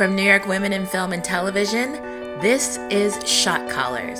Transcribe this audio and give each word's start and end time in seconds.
From 0.00 0.16
New 0.16 0.22
York 0.22 0.46
Women 0.46 0.72
in 0.72 0.86
Film 0.86 1.12
and 1.12 1.22
Television, 1.22 1.92
this 2.40 2.78
is 2.88 3.22
Shot 3.28 3.68
Callers, 3.68 4.18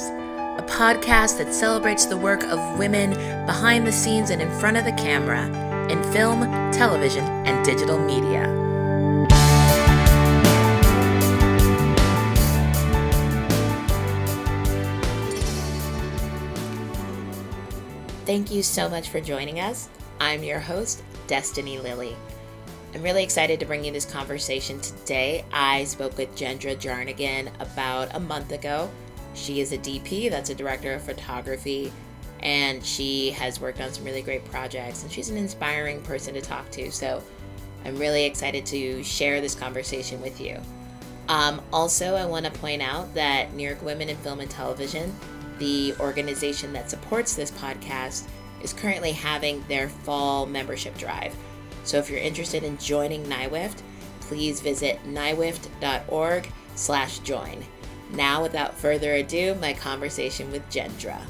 a 0.59 0.67
podcast 0.69 1.39
that 1.39 1.55
celebrates 1.55 2.05
the 2.05 2.19
work 2.19 2.45
of 2.45 2.79
women 2.79 3.13
behind 3.47 3.87
the 3.87 3.91
scenes 3.91 4.29
and 4.29 4.43
in 4.43 4.51
front 4.61 4.77
of 4.77 4.85
the 4.85 4.93
camera 4.93 5.47
in 5.89 6.03
film, 6.13 6.43
television, 6.71 7.25
and 7.25 7.65
digital 7.65 7.99
media. 7.99 8.45
Thank 18.27 18.51
you 18.51 18.63
so 18.63 18.91
much 18.91 19.09
for 19.09 19.23
joining 19.23 19.61
us. 19.61 19.89
I'm 20.21 20.45
your 20.45 20.61
host, 20.61 21.03
Destiny 21.27 21.79
Lilly. 21.79 22.19
I'm 22.95 23.03
really 23.03 23.23
excited 23.23 23.61
to 23.61 23.67
bring 23.67 23.85
you 23.85 23.93
this 23.93 24.05
conversation 24.05 24.81
today. 24.81 25.45
I 25.53 25.85
spoke 25.85 26.17
with 26.19 26.35
Jendra 26.37 26.77
Jarnagin 26.77 27.51
about 27.61 28.15
a 28.15 28.21
month 28.21 28.53
ago. 28.53 28.91
She 29.35 29.61
is 29.61 29.73
a 29.73 29.79
DP, 29.79 30.31
that's 30.31 30.51
a 30.51 30.55
director 30.55 30.93
of 30.93 31.03
photography, 31.03 31.93
and 32.41 32.85
she 32.85 33.31
has 33.31 33.61
worked 33.61 33.81
on 33.81 33.93
some 33.93 34.05
really 34.05 34.23
great 34.23 34.45
projects, 34.47 35.03
and 35.03 35.13
she's 35.13 35.31
an 35.31 35.37
inspiring 35.37 36.03
person 36.03 36.35
to 36.35 36.41
talk 36.41 36.71
to. 36.73 36.91
So 36.91 37.23
I'm 37.85 37.97
really 37.97 38.25
excited 38.25 38.67
to 38.67 39.03
share 39.05 39.41
this 39.41 39.55
conversation 39.55 40.21
with 40.21 40.41
you. 40.41 40.61
Um, 41.29 41.63
also, 41.73 42.17
I 42.17 42.27
want 42.27 42.45
to 42.47 42.53
point 42.53 42.83
out 42.83 43.15
that 43.15 43.55
New 43.55 43.63
York 43.63 43.83
Women 43.83 44.09
in 44.09 44.17
Film 44.17 44.41
and 44.41 44.51
Television 44.51 45.15
the 45.61 45.95
organization 46.01 46.73
that 46.73 46.91
supports 46.91 47.37
this 47.37 47.53
podcast, 47.53 48.27
is 48.63 48.73
currently 48.73 49.13
having 49.13 49.65
their 49.69 49.89
fall 49.89 50.47
membership 50.47 50.97
drive. 50.99 51.37
So 51.85 51.99
if 51.99 52.11
you're 52.11 52.19
interested 52.19 52.63
in 52.63 52.79
joining 52.79 53.25
NYWIFT, 53.25 53.83
please 54.21 54.61
visit 54.61 54.99
nywift.org 55.07 56.53
slash 56.75 57.19
join. 57.21 57.65
Now, 58.13 58.43
without 58.43 58.75
further 58.75 59.15
ado, 59.15 59.55
my 59.57 59.73
conversation 59.73 60.51
with 60.51 60.69
Jendra. 60.71 61.21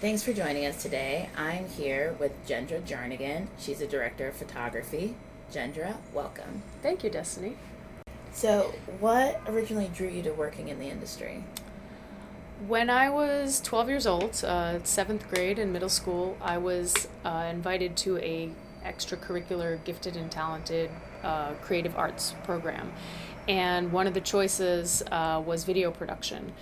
Thanks 0.00 0.22
for 0.22 0.32
joining 0.32 0.64
us 0.66 0.82
today. 0.82 1.28
I'm 1.36 1.68
here 1.68 2.16
with 2.18 2.32
Jendra 2.46 2.80
Jarnagin. 2.82 3.48
She's 3.58 3.82
a 3.82 3.86
director 3.86 4.28
of 4.28 4.34
photography. 4.34 5.14
Jendra, 5.52 5.96
welcome. 6.14 6.62
Thank 6.82 7.04
you, 7.04 7.10
Destiny. 7.10 7.56
So, 8.32 8.72
what 9.00 9.40
originally 9.46 9.90
drew 9.94 10.08
you 10.08 10.22
to 10.22 10.32
working 10.32 10.68
in 10.68 10.78
the 10.78 10.86
industry? 10.86 11.44
When 12.66 12.90
I 12.90 13.08
was 13.08 13.58
12 13.62 13.88
years 13.88 14.06
old, 14.06 14.44
uh, 14.44 14.84
seventh 14.84 15.26
grade 15.30 15.58
in 15.58 15.72
middle 15.72 15.88
school, 15.88 16.36
I 16.42 16.58
was 16.58 17.08
uh, 17.24 17.48
invited 17.50 17.96
to 17.98 18.18
a 18.18 18.50
extracurricular 18.84 19.82
gifted 19.84 20.14
and 20.14 20.30
talented 20.30 20.90
uh, 21.22 21.54
creative 21.62 21.96
arts 21.96 22.34
program. 22.44 22.92
And 23.48 23.92
one 23.92 24.06
of 24.06 24.12
the 24.12 24.20
choices 24.20 25.02
uh, 25.10 25.42
was 25.44 25.64
video 25.64 25.90
production. 25.90 26.52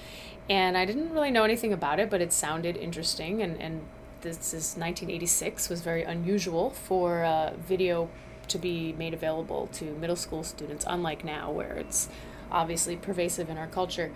And 0.48 0.78
I 0.78 0.84
didn't 0.84 1.10
really 1.10 1.32
know 1.32 1.42
anything 1.42 1.72
about 1.72 1.98
it, 1.98 2.10
but 2.10 2.20
it 2.20 2.32
sounded 2.32 2.76
interesting. 2.76 3.42
And, 3.42 3.60
and 3.60 3.80
this 4.20 4.54
is 4.54 4.76
1986, 4.76 5.68
was 5.68 5.80
very 5.80 6.04
unusual 6.04 6.70
for 6.70 7.24
uh, 7.24 7.54
video 7.56 8.08
to 8.46 8.58
be 8.58 8.92
made 8.92 9.14
available 9.14 9.68
to 9.72 9.84
middle 9.96 10.16
school 10.16 10.44
students, 10.44 10.84
unlike 10.88 11.24
now 11.24 11.50
where 11.50 11.72
it's 11.72 12.08
obviously 12.52 12.96
pervasive 12.96 13.50
in 13.50 13.58
our 13.58 13.66
culture. 13.66 14.12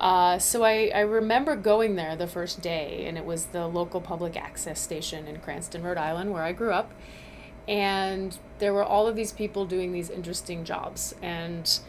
Uh, 0.00 0.38
so 0.38 0.62
I, 0.62 0.92
I 0.94 1.00
remember 1.00 1.56
going 1.56 1.96
there 1.96 2.14
the 2.14 2.26
first 2.26 2.60
day, 2.60 3.06
and 3.06 3.18
it 3.18 3.24
was 3.24 3.46
the 3.46 3.66
local 3.66 4.00
public 4.00 4.36
access 4.36 4.80
station 4.80 5.26
in 5.26 5.40
Cranston, 5.40 5.82
Rhode 5.82 5.98
Island, 5.98 6.32
where 6.32 6.42
I 6.42 6.52
grew 6.52 6.72
up. 6.72 6.92
And 7.66 8.38
there 8.58 8.72
were 8.72 8.84
all 8.84 9.06
of 9.06 9.16
these 9.16 9.32
people 9.32 9.66
doing 9.66 9.92
these 9.92 10.08
interesting 10.08 10.64
jobs. 10.64 11.14
And 11.20 11.80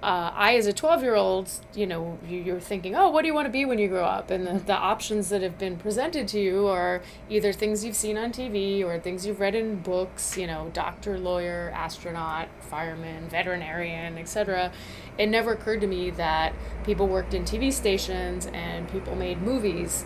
uh, 0.00 0.30
I, 0.32 0.54
as 0.56 0.68
a 0.68 0.72
12 0.72 1.02
year 1.02 1.16
old, 1.16 1.50
you 1.74 1.84
know, 1.84 2.18
you're 2.28 2.60
thinking, 2.60 2.94
oh, 2.94 3.08
what 3.10 3.22
do 3.22 3.26
you 3.26 3.34
want 3.34 3.46
to 3.46 3.50
be 3.50 3.64
when 3.64 3.80
you 3.80 3.88
grow 3.88 4.04
up? 4.04 4.30
And 4.30 4.46
the, 4.46 4.52
the 4.60 4.76
options 4.76 5.28
that 5.30 5.42
have 5.42 5.58
been 5.58 5.76
presented 5.76 6.28
to 6.28 6.40
you 6.40 6.68
are 6.68 7.02
either 7.28 7.52
things 7.52 7.84
you've 7.84 7.96
seen 7.96 8.16
on 8.16 8.30
TV 8.32 8.84
or 8.84 9.00
things 9.00 9.26
you've 9.26 9.40
read 9.40 9.56
in 9.56 9.76
books, 9.76 10.36
you 10.36 10.46
know, 10.46 10.70
doctor, 10.72 11.18
lawyer, 11.18 11.72
astronaut, 11.74 12.48
fireman, 12.60 13.28
veterinarian, 13.28 14.18
etc. 14.18 14.70
It 15.18 15.26
never 15.26 15.52
occurred 15.52 15.80
to 15.80 15.88
me 15.88 16.10
that 16.10 16.52
people 16.84 17.08
worked 17.08 17.34
in 17.34 17.42
TV 17.42 17.72
stations 17.72 18.46
and 18.46 18.88
people 18.88 19.16
made 19.16 19.42
movies. 19.42 20.04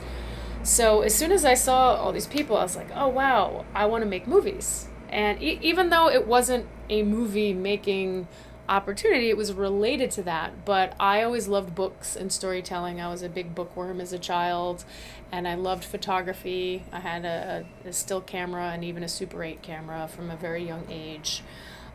So 0.62 1.02
as 1.02 1.14
soon 1.14 1.32
as 1.32 1.44
I 1.44 1.52
saw 1.52 1.96
all 1.96 2.12
these 2.12 2.26
people, 2.26 2.56
I 2.56 2.62
was 2.62 2.76
like, 2.76 2.88
oh, 2.94 3.08
wow, 3.08 3.66
I 3.74 3.84
want 3.84 4.04
to 4.04 4.08
make 4.08 4.26
movies. 4.26 4.88
And 5.10 5.42
e- 5.42 5.58
even 5.60 5.90
though 5.90 6.08
it 6.08 6.26
wasn't 6.26 6.66
a 6.88 7.02
movie 7.02 7.52
making 7.52 8.26
opportunity, 8.72 9.28
it 9.28 9.36
was 9.36 9.52
related 9.52 10.10
to 10.12 10.22
that. 10.22 10.64
But 10.64 10.94
I 10.98 11.22
always 11.22 11.46
loved 11.46 11.74
books 11.74 12.16
and 12.16 12.32
storytelling. 12.32 13.00
I 13.00 13.08
was 13.08 13.22
a 13.22 13.28
big 13.28 13.54
bookworm 13.54 14.00
as 14.00 14.12
a 14.12 14.18
child, 14.18 14.84
and 15.30 15.46
I 15.46 15.54
loved 15.54 15.84
photography. 15.84 16.84
I 16.92 17.00
had 17.00 17.24
a, 17.24 17.66
a 17.84 17.92
still 17.92 18.20
camera 18.20 18.70
and 18.70 18.84
even 18.84 19.02
a 19.02 19.08
Super 19.08 19.42
8 19.44 19.62
camera 19.62 20.08
from 20.08 20.30
a 20.30 20.36
very 20.36 20.66
young 20.66 20.86
age. 20.90 21.42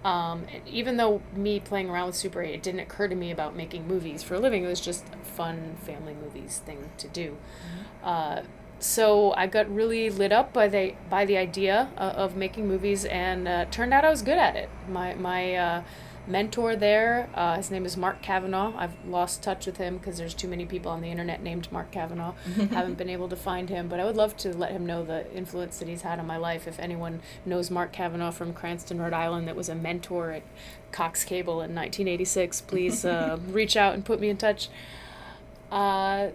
Um, 0.06 0.46
even 0.68 0.98
though 0.98 1.22
me 1.34 1.60
playing 1.60 1.90
around 1.90 2.08
with 2.08 2.16
Super 2.16 2.42
8, 2.42 2.54
it 2.54 2.64
didn't 2.64 2.82
occur 2.82 3.08
to 3.08 3.16
me 3.16 3.32
about 3.32 3.56
making 3.56 3.88
movies 3.88 4.22
for 4.22 4.36
a 4.36 4.40
living. 4.40 4.64
It 4.64 4.68
was 4.68 4.80
just 4.80 5.06
a 5.14 5.26
fun 5.26 5.76
family 5.84 6.14
movies 6.14 6.62
thing 6.66 6.90
to 6.98 7.08
do. 7.08 7.32
Mm-hmm. 7.32 8.08
Uh, 8.08 8.42
so 8.80 9.34
I 9.34 9.48
got 9.48 9.74
really 9.74 10.10
lit 10.12 10.32
up 10.32 10.54
by 10.54 10.68
the 10.68 10.94
by 11.10 11.26
the 11.26 11.36
idea 11.38 11.90
uh, 11.98 12.14
of 12.16 12.36
making 12.36 12.68
movies, 12.68 13.06
and 13.06 13.48
uh, 13.48 13.66
turned 13.72 13.92
out 13.92 14.06
I 14.06 14.10
was 14.10 14.22
good 14.22 14.38
at 14.38 14.56
it. 14.56 14.70
My 14.88 15.16
my 15.16 15.56
uh, 15.56 15.84
mentor 16.28 16.76
there. 16.76 17.30
Uh, 17.34 17.56
his 17.56 17.72
name 17.72 17.86
is 17.86 17.96
Mark 17.96 18.22
Kavanaugh. 18.22 18.74
I've 18.78 18.94
lost 19.06 19.42
touch 19.42 19.66
with 19.66 19.78
him 19.78 19.98
because 19.98 20.18
there's 20.18 20.34
too 20.34 20.48
many 20.48 20.66
people 20.66 20.92
on 20.92 21.02
the 21.02 21.10
internet 21.10 21.42
named 21.42 21.72
Mark 21.72 21.92
Kavanaugh. 21.92 22.34
Haven't 22.72 22.98
been 22.98 23.10
able 23.10 23.30
to 23.30 23.36
find 23.36 23.70
him, 23.70 23.88
but 23.88 24.00
I 24.00 24.06
would 24.06 24.18
love 24.18 24.36
to 24.38 24.56
let 24.56 24.72
him 24.72 24.86
know 24.86 25.04
the 25.04 25.32
influence 25.34 25.80
that 25.80 25.88
he's 25.88 26.02
had 26.02 26.20
on 26.20 26.28
my 26.28 26.38
life. 26.38 26.68
If 26.68 26.80
anyone 26.80 27.22
knows 27.46 27.72
Mark 27.72 27.92
Kavanaugh 27.92 28.32
from 28.32 28.54
Cranston, 28.54 29.00
Rhode 29.00 29.14
Island, 29.14 29.48
that 29.48 29.56
was 29.56 29.70
a 29.70 29.76
mentor 29.76 30.32
at 30.32 30.44
Cox 30.92 31.24
Cable 31.24 31.56
in 31.56 31.74
1986, 31.74 32.62
please 32.62 33.06
uh, 33.06 33.38
reach 33.50 33.78
out 33.78 33.94
and 33.94 34.04
put 34.04 34.20
me 34.20 34.30
in 34.30 34.38
touch. 34.38 34.70
Uh, 35.72 36.30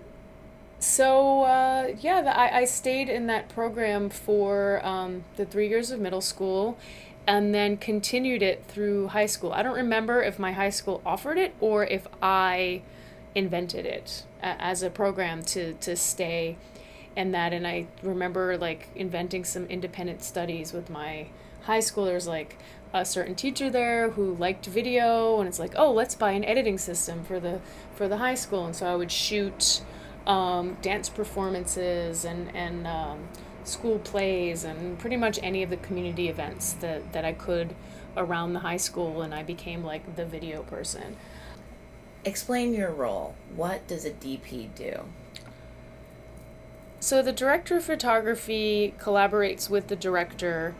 so 0.83 1.43
uh, 1.43 1.95
yeah, 2.01 2.23
the, 2.23 2.37
I, 2.37 2.61
I 2.61 2.65
stayed 2.65 3.09
in 3.09 3.27
that 3.29 3.49
program 3.49 4.11
for 4.11 4.85
um, 4.85 5.25
the 5.37 5.45
three 5.45 5.69
years 5.69 5.91
of 5.91 6.01
middle 6.01 6.21
school 6.21 6.77
and 7.27 7.55
then 7.55 7.77
continued 7.77 8.43
it 8.43 8.65
through 8.67 9.09
high 9.09 9.27
school. 9.27 9.53
I 9.53 9.63
don't 9.63 9.77
remember 9.77 10.23
if 10.23 10.39
my 10.39 10.53
high 10.53 10.71
school 10.71 11.01
offered 11.07 11.39
it 11.39 11.55
or 11.61 11.85
if 11.85 12.09
I 12.21 12.83
invented 13.35 13.87
it 13.87 14.25
as 14.43 14.83
a 14.83 14.91
program 14.91 15.43
to 15.45 15.75
to 15.75 15.95
stay 15.95 16.57
in 17.17 17.31
that. 17.31 17.53
And 17.53 17.67
I 17.67 17.87
remember 18.03 18.57
like 18.59 18.89
inventing 18.97 19.45
some 19.45 19.67
independent 19.67 20.23
studies 20.23 20.73
with 20.73 20.91
my 20.91 21.29
high 21.63 21.81
school. 21.81 22.07
There's 22.07 22.27
like 22.27 22.59
a 22.93 23.05
certain 23.05 23.35
teacher 23.37 23.71
there 23.71 24.11
who 24.11 24.35
liked 24.35 24.67
video 24.67 25.39
and 25.39 25.49
it's 25.49 25.59
like 25.59 25.73
oh 25.77 25.93
let's 25.93 26.15
buy 26.15 26.33
an 26.33 26.45
editing 26.45 26.77
system 26.77 27.25
for 27.25 27.39
the 27.39 27.61
for 27.95 28.09
the 28.09 28.17
high 28.17 28.35
school. 28.35 28.67
And 28.67 28.75
so 28.75 28.87
I 28.87 28.97
would 28.97 29.13
shoot 29.13 29.81
um, 30.27 30.77
dance 30.83 31.09
performances 31.09 32.25
and 32.25 32.55
and 32.55 32.87
um, 32.87 33.29
school 33.65 33.99
plays 33.99 34.65
and 34.65 34.99
pretty 34.99 35.17
much 35.17 35.39
any 35.43 35.63
of 35.63 35.71
the 35.71 35.77
community 35.77 36.29
events 36.29 36.75
that, 36.75 37.13
that 37.13 37.25
I 37.25 37.33
could 37.33 37.75
around 38.17 38.53
the 38.53 38.61
high 38.61 38.77
school, 38.77 39.23
and 39.23 39.35
I 39.35 39.43
became 39.43 39.85
like 39.85 40.17
the 40.17 40.25
video 40.25 40.63
person. 40.63 41.17
Explain 42.25 42.75
your 42.75 42.91
role. 42.91 43.35
What 43.57 43.87
does 43.89 44.05
a 44.05 44.11
DP 44.11 44.75
do? 44.75 45.05
So, 47.01 47.21
the 47.23 47.33
director 47.33 47.79
of 47.79 47.85
photography 47.85 48.95
collaborates 48.99 49.69
with 49.69 49.89
the 49.89 49.97
director, 49.97 50.75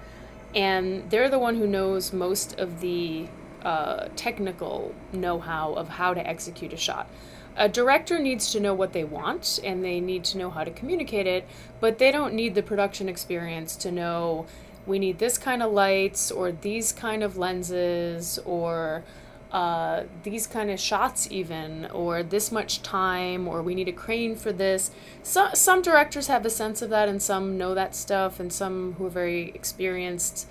and 0.55 1.11
they're 1.11 1.31
the 1.31 1.39
one 1.39 1.57
who 1.57 1.67
knows 1.67 2.13
most 2.13 2.59
of 2.61 2.81
the 2.81 3.29
uh, 3.65 4.09
technical 4.15 4.95
know 5.13 5.41
how 5.41 5.73
of 5.75 5.89
how 5.89 6.15
to 6.15 6.25
execute 6.27 6.73
a 6.73 6.77
shot 6.77 7.09
a 7.57 7.69
director 7.69 8.19
needs 8.19 8.51
to 8.53 8.61
know 8.61 8.75
what 8.75 8.93
they 8.93 9.05
want 9.05 9.61
and 9.63 9.85
they 9.85 10.01
need 10.01 10.25
to 10.25 10.39
know 10.39 10.51
how 10.51 10.65
to 10.65 10.71
communicate 10.71 11.27
it, 11.27 11.47
but 11.81 11.99
they 11.99 12.11
don't 12.11 12.35
need 12.35 12.55
the 12.55 12.63
production 12.63 13.09
experience 13.09 13.77
to 13.77 13.91
know 13.91 14.47
we 14.87 14.99
need 14.99 15.19
this 15.19 15.39
kind 15.39 15.63
of 15.63 15.73
lights 15.73 16.31
or 16.31 16.51
these 16.51 16.93
kind 16.93 17.23
of 17.23 17.37
lenses 17.37 18.39
or 18.45 19.05
uh, 19.53 20.05
these 20.23 20.47
kind 20.47 20.71
of 20.71 20.81
shots 20.81 21.31
even 21.31 21.87
or 21.87 22.23
this 22.23 22.51
much 22.51 22.83
time 22.83 23.47
or 23.47 23.63
we 23.63 23.75
need 23.75 23.87
a 23.87 23.93
crane 23.93 24.35
for 24.35 24.51
this. 24.51 24.91
So, 25.23 25.51
some 25.53 25.83
directors 25.83 26.27
have 26.29 26.47
a 26.47 26.51
sense 26.51 26.81
of 26.81 26.91
that 26.91 27.09
and 27.09 27.23
some 27.23 27.59
know 27.59 27.75
that 27.75 27.95
stuff 27.95 28.41
and 28.41 28.53
some 28.53 28.95
who 28.95 29.07
are 29.07 29.11
very 29.11 29.51
experienced 29.55 30.49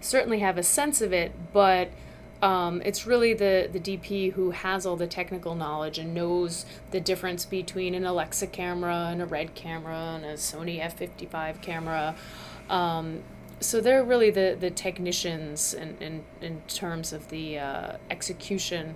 certainly 0.00 0.38
have 0.38 0.56
a 0.56 0.62
sense 0.62 1.00
of 1.00 1.12
it 1.12 1.32
but 1.52 1.90
um, 2.42 2.82
it's 2.84 3.06
really 3.06 3.34
the, 3.34 3.68
the 3.72 3.80
DP 3.80 4.32
who 4.32 4.50
has 4.50 4.86
all 4.86 4.96
the 4.96 5.06
technical 5.06 5.54
knowledge 5.54 5.98
and 5.98 6.14
knows 6.14 6.66
the 6.92 7.00
difference 7.00 7.44
between 7.44 7.94
an 7.94 8.04
Alexa 8.04 8.46
camera 8.48 9.08
and 9.10 9.20
a 9.20 9.26
Red 9.26 9.54
camera 9.54 10.14
and 10.14 10.24
a 10.24 10.34
Sony 10.34 10.80
F55 10.80 11.60
camera. 11.60 12.14
Um, 12.70 13.22
so 13.60 13.80
they're 13.80 14.04
really 14.04 14.30
the, 14.30 14.56
the 14.58 14.70
technicians 14.70 15.74
in, 15.74 15.96
in, 16.00 16.24
in 16.40 16.62
terms 16.68 17.12
of 17.12 17.28
the 17.28 17.58
uh, 17.58 17.96
execution 18.08 18.94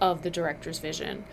of 0.00 0.22
the 0.22 0.30
director's 0.30 0.78
vision. 0.78 1.24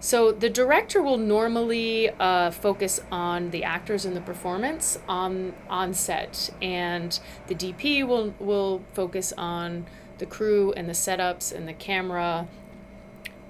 So 0.00 0.32
the 0.32 0.48
director 0.48 1.02
will 1.02 1.18
normally 1.18 2.08
uh, 2.08 2.50
focus 2.50 3.00
on 3.12 3.50
the 3.50 3.64
actors 3.64 4.06
and 4.06 4.16
the 4.16 4.22
performance 4.22 4.98
on 5.06 5.52
on 5.68 5.92
set, 5.92 6.48
and 6.62 7.20
the 7.48 7.54
DP 7.54 8.06
will 8.06 8.34
will 8.38 8.82
focus 8.94 9.34
on 9.36 9.84
the 10.20 10.26
crew 10.26 10.72
and 10.72 10.88
the 10.88 10.92
setups 10.92 11.52
and 11.52 11.66
the 11.66 11.72
camera. 11.72 12.46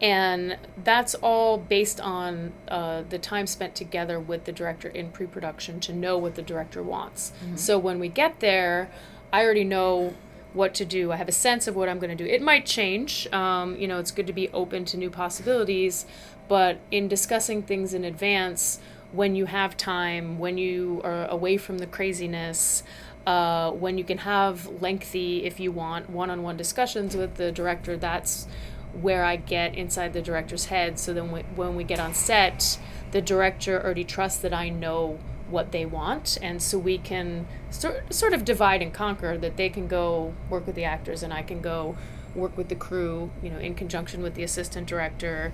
And 0.01 0.57
that's 0.83 1.15
all 1.17 1.59
based 1.59 2.01
on 2.01 2.55
uh, 2.69 3.03
the 3.07 3.19
time 3.19 3.47
spent 3.47 3.75
together 3.75 4.19
with 4.19 4.45
the 4.45 4.53
director 4.53 4.89
in 4.89 5.11
pre-production 5.11 5.79
to 5.81 5.93
know 5.93 6.17
what 6.17 6.37
the 6.37 6.43
director 6.43 6.83
wants. 6.83 7.33
Mm-hmm. 7.45 7.57
so 7.57 7.79
when 7.79 7.99
we 7.99 8.09
get 8.09 8.41
there 8.41 8.91
i 9.33 9.45
already 9.45 9.65
know 9.65 10.15
what 10.53 10.75
to 10.75 10.85
do. 10.85 11.13
I 11.13 11.17
have 11.17 11.29
a 11.29 11.33
sense 11.33 11.69
of 11.69 11.77
what 11.77 11.89
i'm 11.89 11.99
going 11.99 12.17
to 12.17 12.25
do. 12.25 12.29
It 12.29 12.43
might 12.43 12.67
change 12.67 13.27
um, 13.33 13.77
you 13.77 13.87
know 13.87 13.99
it's 13.99 14.11
good 14.11 14.27
to 14.27 14.33
be 14.33 14.49
open 14.51 14.85
to 14.87 14.97
new 14.97 15.11
possibilities 15.11 16.07
but 16.49 16.79
in 16.91 17.07
discussing 17.07 17.63
things 17.63 17.95
in 17.95 18.05
advance 18.05 18.81
when 19.13 19.35
you 19.35 19.47
have 19.47 19.77
time 19.77 20.39
when 20.39 20.57
you 20.59 21.01
are 21.05 21.27
away 21.27 21.57
from 21.57 21.79
the 21.79 21.87
craziness 21.87 22.83
uh, 23.27 23.71
when 23.73 23.99
you 23.99 24.05
can 24.05 24.19
have 24.19 24.67
lengthy 24.81 25.45
if 25.45 25.61
you 25.61 25.71
want 25.71 26.09
one-on-one 26.11 26.57
discussions 26.57 27.17
with 27.17 27.35
the 27.35 27.53
director 27.53 27.97
that's 27.97 28.47
where 28.93 29.25
I 29.25 29.37
get 29.37 29.75
inside 29.75 30.13
the 30.13 30.23
director's 30.23 30.67
head. 30.67 30.99
So 30.99 31.13
then 31.15 31.31
we, 31.31 31.41
when 31.55 31.77
we 31.77 31.85
get 31.85 32.01
on 32.01 32.15
set, 32.15 32.79
the 33.13 33.23
director 33.23 33.83
already 33.83 34.05
trusts 34.05 34.41
that 34.41 34.53
I 34.53 34.69
know 34.69 35.19
what 35.49 35.73
they 35.73 35.85
want. 35.85 36.39
And 36.43 36.63
so 36.63 36.79
we 36.79 36.99
can 36.99 37.47
sort, 37.71 38.13
sort 38.13 38.33
of 38.33 38.45
divide 38.45 38.83
and 38.83 38.93
conquer 38.93 39.37
that 39.39 39.57
they 39.57 39.69
can 39.69 39.87
go 39.89 40.35
work 40.49 40.67
with 40.67 40.77
the 40.77 40.85
actors 40.85 41.23
and 41.23 41.33
I 41.33 41.43
can 41.43 41.61
go 41.61 41.97
work 42.35 42.57
with 42.57 42.69
the 42.69 42.77
crew, 42.77 43.31
you 43.43 43.51
know, 43.51 43.59
in 43.59 43.75
conjunction 43.75 44.23
with 44.23 44.35
the 44.35 44.45
assistant 44.45 44.87
director 44.87 45.53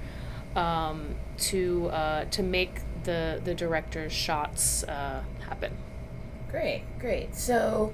um, 0.54 1.14
to, 1.38 1.88
uh, 1.88 2.24
to 2.26 2.42
make 2.42 2.80
the, 3.04 3.40
the 3.42 3.54
director's 3.54 4.12
shots 4.12 4.84
uh, 4.84 5.22
happen. 5.40 5.72
Great, 6.56 6.85
great. 6.99 7.35
So 7.35 7.93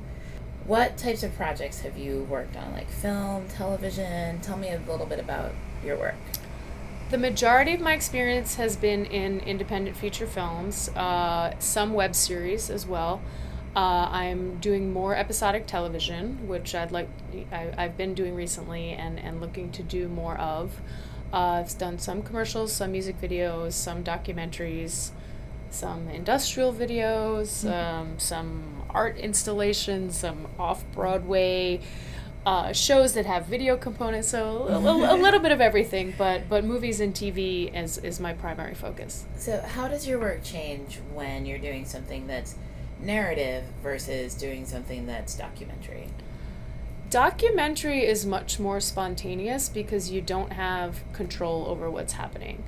what 0.68 0.96
types 0.96 1.24
of 1.24 1.34
projects 1.34 1.80
have 1.80 1.98
you 1.98 2.28
worked 2.30 2.56
on, 2.56 2.72
like 2.72 2.88
film, 2.88 3.48
television? 3.48 4.38
Tell 4.38 4.56
me 4.56 4.68
a 4.70 4.78
little 4.86 5.04
bit 5.04 5.18
about 5.18 5.50
your 5.84 5.96
work. 5.96 6.14
The 7.10 7.18
majority 7.18 7.74
of 7.74 7.80
my 7.80 7.92
experience 7.92 8.54
has 8.54 8.76
been 8.76 9.04
in 9.06 9.40
independent 9.40 9.96
feature 9.96 10.28
films, 10.28 10.90
uh, 10.90 11.54
some 11.58 11.92
web 11.92 12.14
series 12.14 12.70
as 12.70 12.86
well. 12.86 13.20
Uh, 13.74 14.06
I'm 14.12 14.58
doing 14.60 14.92
more 14.92 15.16
episodic 15.16 15.66
television, 15.66 16.46
which 16.46 16.72
I'd 16.76 16.92
like. 16.92 17.08
I, 17.50 17.72
have 17.76 17.96
been 17.96 18.14
doing 18.14 18.36
recently 18.36 18.90
and, 18.90 19.18
and 19.18 19.40
looking 19.40 19.72
to 19.72 19.82
do 19.82 20.06
more 20.06 20.36
of. 20.36 20.80
Uh, 21.32 21.64
I've 21.64 21.76
done 21.78 21.98
some 21.98 22.22
commercials, 22.22 22.72
some 22.72 22.92
music 22.92 23.20
videos, 23.20 23.72
some 23.72 24.04
documentaries, 24.04 25.10
some 25.74 26.08
industrial 26.08 26.72
videos, 26.72 27.64
mm-hmm. 27.64 27.68
um, 27.68 28.18
some 28.18 28.82
art 28.90 29.16
installations, 29.18 30.18
some 30.18 30.46
off 30.58 30.84
Broadway 30.92 31.80
uh, 32.44 32.72
shows 32.72 33.14
that 33.14 33.26
have 33.26 33.46
video 33.46 33.76
components. 33.76 34.28
So 34.28 34.66
a, 34.68 34.78
a, 34.78 35.14
a, 35.14 35.16
little 35.20 35.40
bit 35.40 35.52
of 35.52 35.60
everything, 35.60 36.14
but 36.18 36.48
but 36.48 36.64
movies 36.64 37.00
and 37.00 37.14
TV 37.14 37.74
is 37.74 37.98
is 37.98 38.20
my 38.20 38.32
primary 38.32 38.74
focus. 38.74 39.24
So 39.36 39.60
how 39.60 39.88
does 39.88 40.06
your 40.06 40.18
work 40.18 40.42
change 40.42 41.00
when 41.14 41.46
you're 41.46 41.58
doing 41.58 41.84
something 41.84 42.26
that's 42.26 42.56
narrative 43.00 43.64
versus 43.82 44.34
doing 44.34 44.66
something 44.66 45.06
that's 45.06 45.34
documentary? 45.34 46.08
Documentary 47.10 48.06
is 48.06 48.24
much 48.24 48.58
more 48.58 48.80
spontaneous 48.80 49.68
because 49.68 50.10
you 50.10 50.22
don't 50.22 50.54
have 50.54 51.00
control 51.12 51.66
over 51.66 51.90
what's 51.90 52.14
happening. 52.14 52.64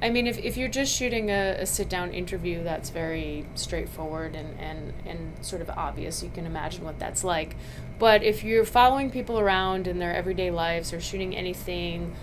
I 0.00 0.10
mean, 0.10 0.26
if, 0.26 0.38
if 0.38 0.56
you're 0.56 0.68
just 0.68 0.94
shooting 0.94 1.30
a, 1.30 1.56
a 1.58 1.66
sit 1.66 1.88
down 1.88 2.12
interview, 2.12 2.62
that's 2.62 2.90
very 2.90 3.46
straightforward 3.54 4.36
and, 4.36 4.58
and, 4.60 4.92
and 5.04 5.44
sort 5.44 5.60
of 5.60 5.70
obvious. 5.70 6.22
You 6.22 6.30
can 6.30 6.46
imagine 6.46 6.84
what 6.84 6.98
that's 6.98 7.24
like. 7.24 7.56
But 7.98 8.22
if 8.22 8.44
you're 8.44 8.64
following 8.64 9.10
people 9.10 9.40
around 9.40 9.88
in 9.88 9.98
their 9.98 10.14
everyday 10.14 10.52
lives 10.52 10.92
or 10.92 11.00
shooting 11.00 11.36
anything 11.36 12.14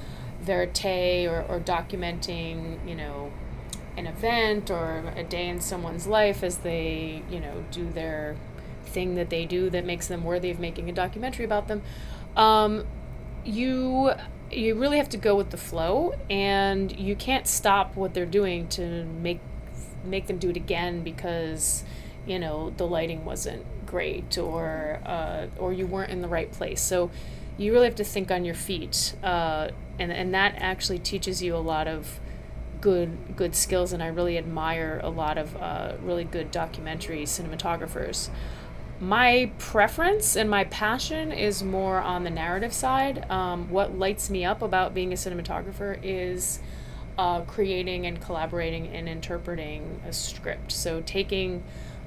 verite 0.42 1.28
or, 1.28 1.46
or 1.50 1.60
documenting, 1.60 2.88
you 2.88 2.96
know, 2.96 3.32
an 3.98 4.08
event 4.08 4.70
or 4.72 5.12
a 5.16 5.24
day 5.24 5.48
in 5.48 5.60
someone's 5.60 6.08
life 6.08 6.44
as 6.44 6.60
they, 6.60 7.24
you 7.30 7.40
know, 7.40 7.66
do 7.72 7.90
their 7.90 8.38
thing 8.86 9.16
that 9.16 9.30
they 9.30 9.46
do 9.46 9.70
that 9.70 9.86
makes 9.86 10.08
them 10.08 10.24
worthy 10.24 10.50
of 10.50 10.60
making 10.60 10.90
a 10.90 10.94
documentary 10.94 11.44
about 11.44 11.68
them, 11.68 11.82
um, 12.38 12.86
you 13.44 14.12
you 14.52 14.76
really 14.76 14.98
have 14.98 15.10
to 15.10 15.18
go 15.18 15.36
with 15.36 15.50
the 15.50 15.58
flow 15.58 16.14
and 16.30 16.98
you 16.98 17.16
can't 17.16 17.48
stop 17.48 17.96
what 17.96 18.14
they're 18.14 18.26
doing 18.26 18.68
to 18.70 19.04
make 19.04 19.40
make 20.04 20.28
them 20.28 20.38
do 20.38 20.50
it 20.50 20.56
again 20.56 21.04
because 21.04 21.84
you 22.26 22.38
know 22.38 22.70
the 22.78 22.86
lighting 22.86 23.26
wasn't 23.26 23.66
great 23.86 24.38
or 24.38 25.00
uh, 25.06 25.48
or 25.58 25.74
you 25.74 25.88
weren't 25.88 26.12
in 26.12 26.22
the 26.22 26.28
right 26.28 26.52
place. 26.52 26.82
So 26.82 27.12
you 27.58 27.72
really 27.72 27.86
have 27.86 27.96
to 27.96 28.04
think 28.04 28.32
on 28.32 28.46
your 28.46 28.56
feet 28.56 29.16
uh, 29.24 29.70
and 30.00 30.12
and 30.12 30.34
that 30.34 30.56
actually 30.58 31.00
teaches 31.00 31.42
you 31.42 31.56
a 31.56 31.58
lot 31.58 31.88
of 31.88 32.20
good 32.82 33.36
good 33.36 33.56
skills 33.56 33.94
and 33.94 34.04
I 34.04 34.08
really 34.08 34.38
admire 34.38 35.00
a 35.04 35.10
lot 35.10 35.38
of 35.38 35.56
uh, 35.58 35.94
really 36.02 36.24
good 36.24 36.52
documentary 36.52 37.24
cinematographers 37.24 38.30
my 39.00 39.52
preference 39.58 40.36
and 40.36 40.50
my 40.50 40.64
passion 40.66 41.32
is 41.32 41.62
more 41.62 42.00
on 42.00 42.24
the 42.24 42.30
narrative 42.30 42.74
side. 42.74 43.30
Um, 43.30 43.70
what 43.70 43.98
lights 43.98 44.30
me 44.30 44.46
up 44.46 44.62
about 44.62 44.94
being 44.94 45.12
a 45.12 45.16
cinematographer 45.16 46.00
is 46.02 46.60
uh, 47.18 47.42
creating 47.42 48.06
and 48.06 48.22
collaborating 48.22 48.88
and 48.88 49.10
interpreting 49.10 50.02
a 50.08 50.14
script. 50.14 50.72
So 50.72 51.02
taking 51.02 51.64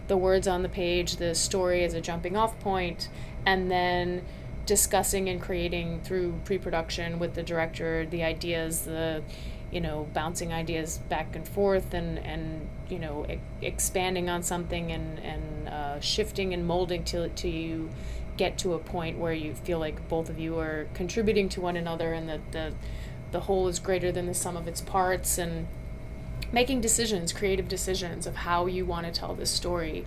the 0.06 0.16
words 0.16 0.48
on 0.48 0.62
the 0.62 0.68
page, 0.68 1.16
the 1.16 1.34
story 1.34 1.84
as 1.84 1.92
a 1.94 2.00
jumping 2.00 2.36
off 2.36 2.58
point, 2.60 3.08
and 3.44 3.70
then 3.70 4.24
discussing 4.64 5.28
and 5.28 5.40
creating 5.40 6.00
through 6.02 6.34
pre-production 6.44 7.18
with 7.18 7.34
the 7.34 7.42
director 7.42 8.06
the 8.06 8.22
ideas, 8.22 8.82
the 8.82 9.22
you 9.70 9.80
know, 9.80 10.06
bouncing 10.14 10.52
ideas 10.52 10.98
back 11.08 11.36
and 11.36 11.46
forth 11.46 11.92
and, 11.92 12.18
and 12.18 12.68
you 12.88 12.98
know, 12.98 13.26
e- 13.28 13.38
expanding 13.60 14.30
on 14.30 14.42
something 14.42 14.90
and, 14.90 15.18
and 15.18 15.68
uh, 15.68 16.00
shifting 16.00 16.54
and 16.54 16.66
molding 16.66 17.04
till, 17.04 17.28
till 17.30 17.50
you 17.50 17.90
get 18.36 18.56
to 18.56 18.72
a 18.72 18.78
point 18.78 19.18
where 19.18 19.32
you 19.32 19.54
feel 19.54 19.78
like 19.78 20.08
both 20.08 20.30
of 20.30 20.38
you 20.38 20.58
are 20.58 20.86
contributing 20.94 21.48
to 21.50 21.60
one 21.60 21.76
another 21.76 22.12
and 22.12 22.28
that 22.28 22.52
the, 22.52 22.72
the 23.32 23.40
whole 23.40 23.68
is 23.68 23.78
greater 23.78 24.10
than 24.10 24.26
the 24.26 24.34
sum 24.34 24.56
of 24.56 24.66
its 24.66 24.80
parts 24.80 25.36
and 25.36 25.66
making 26.50 26.80
decisions, 26.80 27.32
creative 27.32 27.68
decisions 27.68 28.26
of 28.26 28.36
how 28.36 28.66
you 28.66 28.86
want 28.86 29.06
to 29.06 29.12
tell 29.12 29.34
this 29.34 29.50
story. 29.50 30.06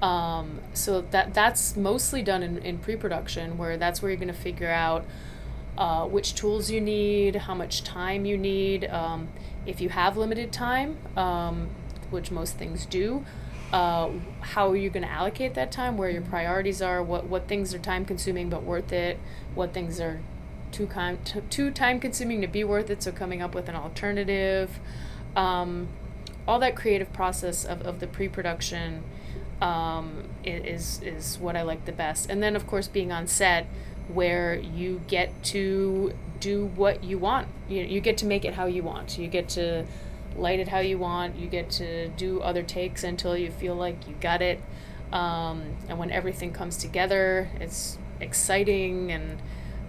Um, 0.00 0.60
so 0.72 1.02
that 1.10 1.34
that's 1.34 1.76
mostly 1.76 2.22
done 2.22 2.42
in, 2.42 2.58
in 2.58 2.78
pre-production 2.78 3.56
where 3.56 3.76
that's 3.76 4.02
where 4.02 4.10
you're 4.10 4.18
going 4.18 4.28
to 4.28 4.34
figure 4.34 4.70
out 4.70 5.04
uh, 5.78 6.04
which 6.04 6.34
tools 6.34 6.70
you 6.70 6.80
need, 6.80 7.36
how 7.36 7.54
much 7.54 7.82
time 7.82 8.24
you 8.24 8.36
need. 8.36 8.84
Um, 8.86 9.28
if 9.66 9.80
you 9.80 9.88
have 9.88 10.16
limited 10.16 10.52
time, 10.52 10.98
um, 11.16 11.68
which 12.10 12.30
most 12.30 12.56
things 12.56 12.84
do, 12.86 13.24
uh, 13.72 14.10
how 14.40 14.70
are 14.70 14.76
you 14.76 14.90
going 14.90 15.04
to 15.04 15.10
allocate 15.10 15.54
that 15.54 15.72
time? 15.72 15.96
Where 15.96 16.10
your 16.10 16.22
priorities 16.22 16.82
are? 16.82 17.02
What 17.02 17.26
what 17.26 17.48
things 17.48 17.72
are 17.72 17.78
time 17.78 18.04
consuming 18.04 18.50
but 18.50 18.62
worth 18.62 18.92
it? 18.92 19.18
What 19.54 19.72
things 19.72 19.98
are 19.98 20.20
too 20.72 20.86
time 20.86 21.18
t- 21.24 21.40
too 21.48 21.70
time 21.70 21.98
consuming 21.98 22.42
to 22.42 22.46
be 22.46 22.64
worth 22.64 22.90
it? 22.90 23.02
So 23.02 23.12
coming 23.12 23.40
up 23.40 23.54
with 23.54 23.68
an 23.68 23.74
alternative. 23.74 24.78
Um, 25.34 25.88
all 26.46 26.58
that 26.58 26.76
creative 26.76 27.12
process 27.12 27.64
of, 27.64 27.82
of 27.82 28.00
the 28.00 28.06
pre-production 28.06 29.04
um, 29.62 30.24
is 30.44 31.00
is 31.02 31.38
what 31.38 31.56
I 31.56 31.62
like 31.62 31.86
the 31.86 31.92
best. 31.92 32.28
And 32.28 32.42
then 32.42 32.56
of 32.56 32.66
course 32.66 32.88
being 32.88 33.10
on 33.10 33.26
set 33.26 33.66
where 34.08 34.54
you 34.54 35.00
get 35.06 35.42
to 35.44 36.14
do 36.40 36.66
what 36.74 37.04
you 37.04 37.18
want. 37.18 37.48
You, 37.68 37.82
you 37.82 38.00
get 38.00 38.18
to 38.18 38.26
make 38.26 38.44
it 38.44 38.54
how 38.54 38.66
you 38.66 38.82
want. 38.82 39.16
You 39.18 39.28
get 39.28 39.48
to 39.50 39.86
light 40.36 40.60
it 40.60 40.68
how 40.68 40.80
you 40.80 40.98
want. 40.98 41.36
You 41.36 41.46
get 41.46 41.70
to 41.72 42.08
do 42.08 42.40
other 42.40 42.62
takes 42.62 43.04
until 43.04 43.36
you 43.36 43.50
feel 43.50 43.74
like 43.74 44.08
you 44.08 44.14
got 44.20 44.42
it. 44.42 44.60
Um, 45.12 45.76
and 45.88 45.98
when 45.98 46.10
everything 46.10 46.52
comes 46.52 46.76
together, 46.76 47.48
it's 47.60 47.98
exciting 48.20 49.12
and 49.12 49.38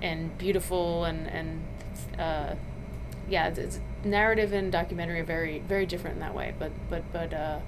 and 0.01 0.37
beautiful 0.37 1.05
and 1.05 1.27
and 1.27 1.63
uh, 2.19 2.55
yeah, 3.29 3.47
it's, 3.47 3.79
narrative 4.03 4.51
and 4.51 4.69
documentary 4.71 5.21
are 5.21 5.25
very 5.25 5.59
very 5.59 5.85
different 5.85 6.15
in 6.15 6.19
that 6.19 6.35
way. 6.35 6.53
But 6.59 6.71
but 6.89 7.03
but 7.13 7.33
uh, 7.33 7.59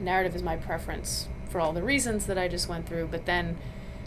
narrative 0.00 0.36
is 0.36 0.42
my 0.42 0.56
preference 0.56 1.28
for 1.50 1.60
all 1.60 1.72
the 1.72 1.82
reasons 1.82 2.26
that 2.26 2.38
I 2.38 2.48
just 2.48 2.68
went 2.68 2.88
through. 2.88 3.08
But 3.08 3.26
then 3.26 3.56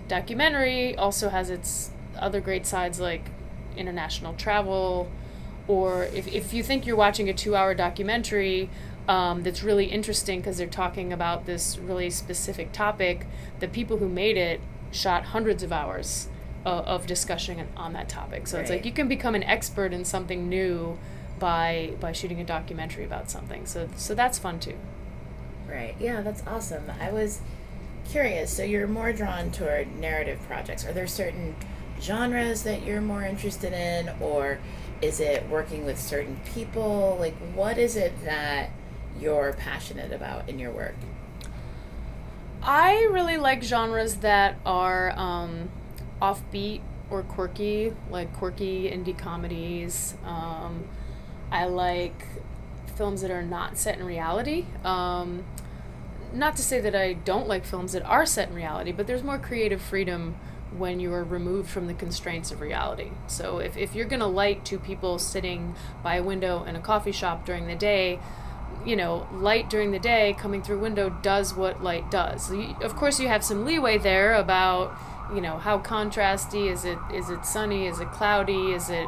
documentary 0.10 0.98
also 0.98 1.30
has 1.30 1.50
its 1.50 1.92
other 2.18 2.42
great 2.42 2.66
sides 2.66 3.00
like 3.00 3.30
international 3.78 4.34
travel 4.34 5.10
or 5.70 6.04
if, 6.06 6.28
if 6.28 6.54
you 6.54 6.62
think 6.62 6.86
you're 6.86 6.98
watching 6.98 7.30
a 7.30 7.34
two 7.34 7.56
hour 7.56 7.74
documentary 7.74 8.70
um, 9.08 9.44
that's 9.44 9.64
really 9.64 9.86
interesting 9.86 10.40
because 10.40 10.58
they're 10.58 10.68
talking 10.68 11.14
about 11.14 11.46
this 11.46 11.78
really 11.78 12.10
specific 12.10 12.74
topic 12.74 13.26
the 13.60 13.68
people 13.68 13.98
who 13.98 14.10
made 14.10 14.36
it 14.36 14.60
shot 14.92 15.26
hundreds 15.26 15.64
of 15.64 15.72
hours 15.72 16.28
of, 16.66 16.86
of 16.86 17.08
discussion 17.08 17.68
on 17.76 17.94
that 17.94 18.10
topic. 18.10 18.48
So 18.48 18.58
right. 18.58 18.62
it's 18.62 18.72
like 18.72 18.86
you 18.86 18.92
can 18.92 19.08
become 19.08 19.36
an 19.36 19.44
expert 19.44 19.94
in 19.94 20.06
something 20.06 20.50
new 20.50 20.98
by 21.38 21.94
by 22.00 22.12
shooting 22.12 22.40
a 22.42 22.44
documentary 22.44 23.06
about 23.06 23.30
something. 23.30 23.66
So 23.66 23.90
so 23.96 24.14
that's 24.14 24.38
fun 24.38 24.60
too. 24.60 24.76
Right. 25.68 25.96
Yeah, 26.00 26.22
that's 26.22 26.46
awesome. 26.48 26.92
I 27.00 27.12
was 27.12 27.42
curious. 28.10 28.52
So 28.56 28.64
you're 28.64 28.88
more 28.88 29.14
drawn 29.14 29.52
toward 29.52 29.96
narrative 30.00 30.40
projects. 30.48 30.86
Are 30.86 30.94
there 30.94 31.08
certain 31.08 31.56
genres 32.02 32.64
that 32.64 32.84
you're 32.84 33.02
more 33.02 33.24
interested 33.24 33.74
in 33.74 34.10
or 34.20 34.60
is 35.02 35.20
it 35.20 35.48
working 35.50 35.86
with 35.86 36.00
certain 36.00 36.40
people? 36.54 37.18
Like 37.20 37.36
what 37.54 37.78
is 37.78 37.96
it 37.96 38.14
that 38.26 38.72
you're 39.20 39.54
passionate 39.54 40.12
about 40.12 40.50
in 40.50 40.60
your 40.60 40.72
work? 40.72 40.96
I 42.62 43.08
really 43.12 43.38
like 43.38 43.64
genres 43.64 44.16
that 44.18 44.60
are 44.66 45.18
um, 45.18 45.70
offbeat 46.22 46.82
or 47.10 47.24
quirky, 47.24 47.94
like 48.10 48.34
quirky 48.34 48.90
indie 48.90 49.18
comedies. 49.18 50.16
Um, 50.26 50.86
I 51.52 51.66
like 51.66 52.26
films 52.96 53.22
that 53.22 53.32
are 53.32 53.42
not 53.42 53.78
set 53.78 53.98
in 53.98 54.06
reality. 54.06 54.66
Um, 54.84 55.46
not 56.34 56.56
to 56.58 56.64
say 56.64 56.80
that 56.80 56.96
I 56.96 57.14
don't 57.14 57.48
like 57.48 57.66
films 57.66 57.94
that 57.94 58.04
are 58.04 58.26
set 58.26 58.50
in 58.50 58.56
reality, 58.56 58.92
but 58.92 59.08
there's 59.08 59.24
more 59.24 59.38
creative 59.38 59.82
freedom 59.82 60.36
when 60.78 61.00
you 61.00 61.14
are 61.14 61.24
removed 61.24 61.70
from 61.70 61.88
the 61.88 61.94
constraints 61.94 62.52
of 62.52 62.62
reality. 62.62 63.12
So 63.28 63.58
if, 63.58 63.76
if 63.76 63.96
you're 63.96 64.06
going 64.06 64.20
to 64.20 64.28
light 64.28 64.66
two 64.66 64.78
people 64.78 65.18
sitting 65.18 65.76
by 66.04 66.16
a 66.16 66.24
window 66.24 66.64
in 66.64 66.76
a 66.76 66.80
coffee 66.80 67.12
shop 67.12 67.46
during 67.46 67.68
the 67.68 67.76
day, 67.76 68.20
you 68.86 68.96
know, 68.96 69.28
light 69.34 69.70
during 69.70 69.92
the 69.92 70.00
day 70.00 70.36
coming 70.40 70.62
through 70.62 70.80
window 70.80 71.10
does 71.10 71.54
what 71.54 71.84
light 71.84 72.10
does. 72.12 72.52
You, 72.52 72.76
of 72.82 72.96
course, 72.96 73.20
you 73.20 73.28
have 73.28 73.44
some 73.44 73.66
leeway 73.66 73.98
there 73.98 74.36
about, 74.36 74.96
you 75.34 75.42
know, 75.42 75.58
how 75.58 75.80
contrasty 75.80 76.72
is 76.72 76.86
it? 76.86 76.98
Is 77.14 77.30
it 77.30 77.46
sunny? 77.46 77.88
Is 77.88 78.00
it 78.00 78.12
cloudy? 78.12 78.72
Is 78.72 78.90
it 78.90 79.08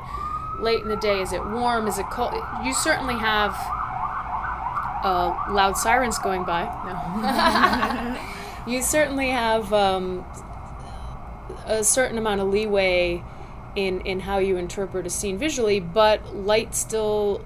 late 0.59 0.81
in 0.81 0.87
the 0.87 0.97
day? 0.97 1.21
Is 1.21 1.31
it 1.31 1.45
warm? 1.45 1.87
Is 1.87 1.99
it 1.99 2.07
cold? 2.09 2.33
You 2.65 2.73
certainly 2.73 3.15
have 3.15 3.55
uh, 5.03 5.45
loud 5.49 5.77
sirens 5.77 6.19
going 6.19 6.43
by. 6.43 6.63
No. 8.65 8.71
you 8.71 8.81
certainly 8.81 9.29
have 9.29 9.71
um, 9.73 10.25
a 11.65 11.83
certain 11.83 12.17
amount 12.17 12.41
of 12.41 12.47
leeway 12.47 13.23
in 13.75 14.01
in 14.01 14.21
how 14.21 14.37
you 14.37 14.57
interpret 14.57 15.05
a 15.05 15.09
scene 15.09 15.37
visually, 15.37 15.79
but 15.79 16.35
light 16.35 16.75
still 16.75 17.45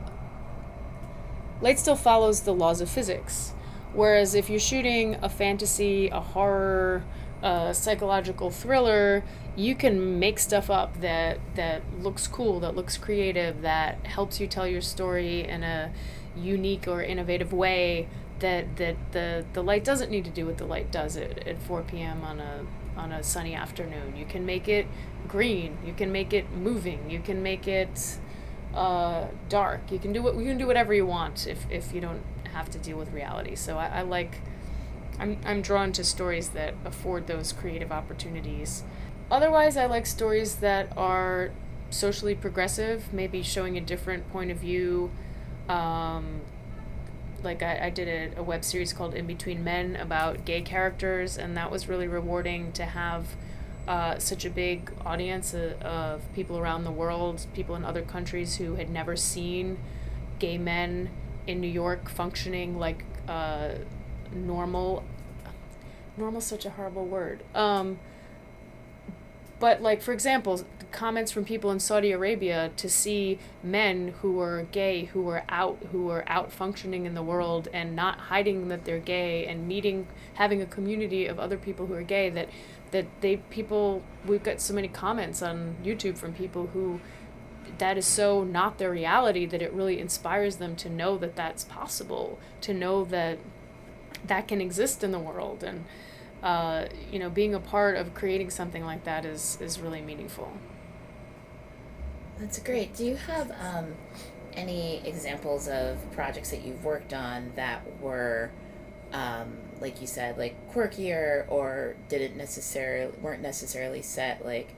light 1.62 1.80
still 1.80 1.96
follows 1.96 2.42
the 2.42 2.54
laws 2.54 2.82
of 2.82 2.90
physics. 2.90 3.54
Whereas 3.94 4.36
if 4.36 4.50
you're 4.50 4.60
shooting 4.60 5.16
a 5.22 5.30
fantasy, 5.30 6.10
a 6.10 6.20
horror, 6.20 7.04
a 7.42 7.74
psychological 7.74 8.52
thriller, 8.52 9.24
you 9.56 9.74
can 9.74 10.20
make 10.20 10.38
stuff 10.38 10.70
up 10.70 11.00
that 11.00 11.40
that 11.56 11.82
looks 12.00 12.28
cool, 12.28 12.60
that 12.60 12.76
looks 12.76 12.98
creative, 12.98 13.62
that 13.62 14.06
helps 14.06 14.40
you 14.40 14.48
tell 14.48 14.68
your 14.68 14.82
story 14.82 15.48
in 15.48 15.64
a 15.64 15.94
unique 16.36 16.88
or 16.88 17.02
innovative 17.02 17.54
way 17.54 18.08
that 18.40 18.78
that 18.78 18.96
the 19.12 19.46
the 19.54 19.64
light 19.64 19.84
doesn't 19.84 20.12
need 20.12 20.26
to 20.26 20.32
do 20.32 20.46
what 20.46 20.58
the 20.58 20.66
light 20.66 20.92
does 20.92 21.18
at, 21.18 21.48
at 21.48 21.62
4 21.62 21.84
p.m. 21.84 22.24
on 22.24 22.40
a 22.40 22.66
on 22.98 23.12
a 23.12 23.24
sunny 23.24 23.56
afternoon. 23.56 24.16
You 24.16 24.26
can 24.26 24.46
make 24.46 24.68
it 24.68 24.88
green. 25.28 25.78
You 25.86 25.94
can 25.94 26.12
make 26.12 26.34
it 26.34 26.52
moving. 26.52 27.10
You 27.10 27.20
can 27.20 27.44
make 27.44 27.68
it 27.68 28.18
uh, 28.74 29.28
dark. 29.50 29.92
You 29.92 30.00
can 30.00 30.14
do 30.14 30.22
what 30.22 30.36
you 30.36 30.46
can 30.46 30.58
do 30.58 30.68
whatever 30.68 30.94
you 30.94 31.06
want 31.06 31.48
if, 31.48 31.66
if 31.70 31.94
you 31.94 32.02
don't 32.02 32.24
have 32.54 32.70
to 32.72 32.78
deal 32.78 32.98
with 32.98 33.12
reality. 33.12 33.56
So 33.56 33.78
I, 33.78 33.88
I 33.88 34.02
like 34.02 34.42
I'm 35.20 35.38
I'm 35.46 35.62
drawn 35.62 35.92
to 35.94 36.04
stories 36.04 36.50
that 36.50 36.74
afford 36.84 37.28
those 37.28 37.54
creative 37.54 37.92
opportunities. 37.92 38.84
Otherwise, 39.32 39.76
I 39.78 39.86
like 39.86 40.06
stories 40.06 40.56
that 40.58 40.92
are 40.96 41.52
socially 41.90 42.36
progressive, 42.36 43.12
maybe 43.14 43.42
showing 43.42 43.78
a 43.78 43.82
different 43.82 44.30
point 44.32 44.52
of 44.52 44.58
view. 44.58 45.12
Um, 45.70 46.42
like 47.44 47.62
I, 47.64 47.86
I 47.86 47.90
did 47.90 48.08
a, 48.08 48.40
a 48.40 48.44
web 48.44 48.64
series 48.64 48.92
called 48.94 49.14
In 49.14 49.28
Between 49.28 49.64
Men 49.64 49.96
about 49.96 50.46
gay 50.46 50.62
characters, 50.62 51.38
and 51.38 51.56
that 51.58 51.72
was 51.72 51.88
really 51.88 52.08
rewarding 52.08 52.72
to 52.74 52.86
have 52.86 53.36
uh, 53.88 54.18
such 54.18 54.46
a 54.46 54.50
big 54.50 54.92
audience 55.06 55.54
of, 55.54 55.82
of 55.82 56.22
people 56.34 56.58
around 56.58 56.84
the 56.84 56.92
world, 56.92 57.46
people 57.54 57.76
in 57.76 57.86
other 57.86 58.02
countries 58.02 58.56
who 58.56 58.76
had 58.76 58.90
never 58.90 59.16
seen 59.16 59.78
gay 60.40 60.58
men 60.58 61.10
in 61.48 61.62
New 61.62 61.68
York 61.70 62.10
functioning 62.10 62.80
like 62.80 63.04
uh, 63.28 63.70
normal. 64.34 65.04
Normal, 66.18 66.42
such 66.42 66.66
a 66.66 66.72
horrible 66.72 67.06
word. 67.06 67.44
Um, 67.54 68.00
but 69.66 69.82
like 69.82 70.00
for 70.00 70.12
example, 70.12 70.64
comments 70.92 71.32
from 71.32 71.44
people 71.44 71.72
in 71.72 71.80
Saudi 71.80 72.12
Arabia 72.12 72.70
to 72.78 72.88
see 72.88 73.40
men 73.64 74.14
who 74.22 74.34
were 74.34 74.68
gay, 74.72 75.06
who 75.06 75.24
were 75.24 75.42
out, 75.50 75.80
who 75.92 76.04
were 76.04 76.24
out 76.28 76.52
functioning 76.52 77.08
in 77.08 77.16
the 77.16 77.24
world 77.24 77.68
and 77.74 77.96
not 77.96 78.20
hiding 78.30 78.68
that 78.68 78.86
they're 78.86 79.00
gay 79.00 79.44
and 79.48 79.68
meeting, 79.68 80.06
having 80.36 80.62
a 80.62 80.68
community 80.68 81.26
of 81.26 81.40
other 81.40 81.58
people 81.58 81.88
who 81.88 81.96
are 81.96 82.04
gay 82.04 82.30
that 82.30 82.48
that 82.92 83.08
they 83.22 83.38
people 83.38 84.04
we've 84.28 84.44
got 84.44 84.62
so 84.62 84.72
many 84.72 84.88
comments 84.88 85.42
on 85.42 85.76
YouTube 85.84 86.16
from 86.16 86.32
people 86.32 86.68
who 86.68 87.00
that 87.80 87.98
is 87.98 88.06
so 88.06 88.44
not 88.44 88.78
their 88.78 88.92
reality 88.92 89.48
that 89.48 89.64
it 89.64 89.74
really 89.74 90.00
inspires 90.00 90.58
them 90.58 90.76
to 90.76 90.90
know 90.90 91.18
that 91.18 91.36
that's 91.36 91.64
possible 91.64 92.38
to 92.62 92.72
know 92.72 93.04
that 93.04 93.40
that 94.28 94.48
can 94.48 94.62
exist 94.62 95.04
in 95.04 95.12
the 95.12 95.18
world 95.18 95.64
and 95.64 95.86
uh, 96.46 96.86
you 97.12 97.20
know 97.20 97.30
being 97.30 97.54
a 97.54 97.60
part 97.60 97.98
of 97.98 98.14
creating 98.14 98.50
something 98.50 98.86
like 98.86 99.04
that 99.04 99.26
is 99.26 99.58
is 99.60 99.80
really 99.80 100.02
meaningful 100.02 100.54
that's 102.40 102.60
great 102.60 102.96
do 102.96 103.06
you 103.06 103.16
have 103.16 103.52
um, 103.60 103.94
any 104.54 105.06
examples 105.06 105.68
of 105.68 105.98
projects 106.14 106.52
that 106.52 106.64
you've 106.64 106.84
worked 106.86 107.14
on 107.14 107.52
that 107.56 107.82
were 108.00 108.52
um, 109.12 109.58
like 109.80 110.02
you 110.02 110.08
said, 110.08 110.38
like 110.38 110.56
quirkier 110.74 111.46
or 111.50 111.96
didn't 112.10 112.38
necessarily 112.38 113.14
weren't 113.22 113.42
necessarily 113.42 114.02
set 114.02 114.46
like 114.46 114.70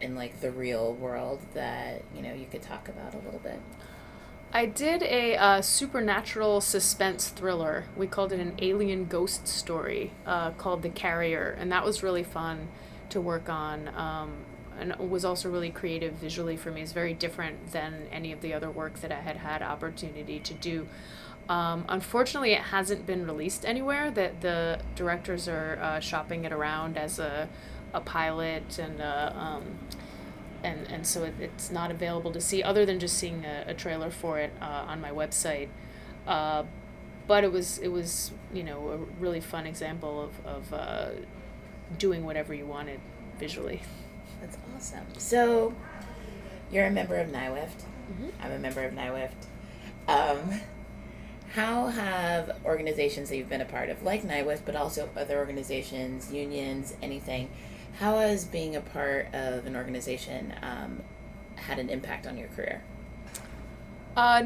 in 0.00 0.14
like 0.14 0.40
the 0.40 0.50
real 0.50 0.94
world 0.94 1.40
that 1.54 2.02
you 2.14 2.22
know 2.22 2.34
you 2.34 2.46
could 2.50 2.62
talk 2.62 2.88
about 2.88 3.14
a 3.14 3.18
little 3.18 3.40
bit. 3.40 3.60
I 4.54 4.66
did 4.66 5.02
a 5.02 5.36
uh, 5.36 5.62
supernatural 5.62 6.60
suspense 6.60 7.28
thriller. 7.28 7.84
We 7.96 8.06
called 8.06 8.32
it 8.32 8.40
an 8.40 8.54
alien 8.60 9.06
ghost 9.06 9.48
story 9.48 10.12
uh, 10.26 10.50
called 10.52 10.82
The 10.82 10.90
Carrier, 10.90 11.56
and 11.58 11.72
that 11.72 11.84
was 11.84 12.02
really 12.02 12.22
fun 12.22 12.68
to 13.08 13.20
work 13.20 13.48
on. 13.48 13.88
Um, 13.96 14.32
and 14.78 14.96
was 15.10 15.24
also 15.24 15.50
really 15.50 15.70
creative 15.70 16.14
visually 16.14 16.56
for 16.56 16.70
me. 16.70 16.80
It's 16.82 16.92
very 16.92 17.14
different 17.14 17.72
than 17.72 18.06
any 18.10 18.32
of 18.32 18.40
the 18.40 18.54
other 18.54 18.70
work 18.70 19.00
that 19.00 19.12
I 19.12 19.20
had 19.20 19.36
had 19.36 19.62
opportunity 19.62 20.40
to 20.40 20.54
do. 20.54 20.88
Um, 21.48 21.84
unfortunately, 21.88 22.52
it 22.52 22.62
hasn't 22.62 23.06
been 23.06 23.26
released 23.26 23.64
anywhere. 23.64 24.10
That 24.10 24.40
the 24.40 24.80
directors 24.94 25.48
are 25.48 25.78
uh, 25.80 26.00
shopping 26.00 26.44
it 26.44 26.52
around 26.52 26.96
as 26.96 27.18
a, 27.18 27.48
a 27.92 28.00
pilot, 28.00 28.78
and 28.78 29.00
uh, 29.00 29.32
um, 29.34 29.78
and 30.62 30.86
and 30.90 31.06
so 31.06 31.24
it, 31.24 31.34
it's 31.40 31.70
not 31.70 31.90
available 31.90 32.32
to 32.32 32.40
see 32.40 32.62
other 32.62 32.84
than 32.86 32.98
just 32.98 33.16
seeing 33.16 33.44
a, 33.44 33.64
a 33.68 33.74
trailer 33.74 34.10
for 34.10 34.38
it 34.38 34.52
uh, 34.60 34.84
on 34.86 35.00
my 35.00 35.10
website. 35.10 35.68
Uh, 36.26 36.64
but 37.26 37.44
it 37.44 37.52
was 37.52 37.78
it 37.78 37.88
was 37.88 38.32
you 38.52 38.62
know 38.62 38.88
a 38.90 38.96
really 39.20 39.40
fun 39.40 39.66
example 39.66 40.22
of 40.22 40.46
of 40.46 40.72
uh, 40.72 41.10
doing 41.98 42.24
whatever 42.24 42.54
you 42.54 42.66
wanted 42.66 43.00
visually. 43.38 43.82
That's 44.40 44.58
awesome. 44.74 45.06
So, 45.18 45.74
you're 46.72 46.86
a 46.86 46.90
member 46.90 47.16
of 47.16 47.28
NYWIFT. 47.28 47.84
Mm-hmm. 48.10 48.28
I'm 48.42 48.52
a 48.52 48.58
member 48.58 48.82
of 48.82 48.92
NYWIFT. 48.92 49.30
Um, 50.08 50.60
how 51.54 51.88
have 51.88 52.58
organizations 52.64 53.28
that 53.28 53.36
you've 53.36 53.48
been 53.48 53.60
a 53.60 53.66
part 53.66 53.88
of, 53.88 54.02
like 54.02 54.22
NYWIFT, 54.22 54.62
but 54.64 54.74
also 54.74 55.08
other 55.16 55.38
organizations, 55.38 56.32
unions, 56.32 56.94
anything, 57.02 57.50
how 57.98 58.18
has 58.18 58.44
being 58.44 58.76
a 58.76 58.80
part 58.80 59.32
of 59.34 59.66
an 59.66 59.76
organization 59.76 60.54
um, 60.62 61.02
had 61.56 61.78
an 61.78 61.90
impact 61.90 62.26
on 62.26 62.36
your 62.36 62.48
career? 62.48 62.82
Uh, 64.14 64.42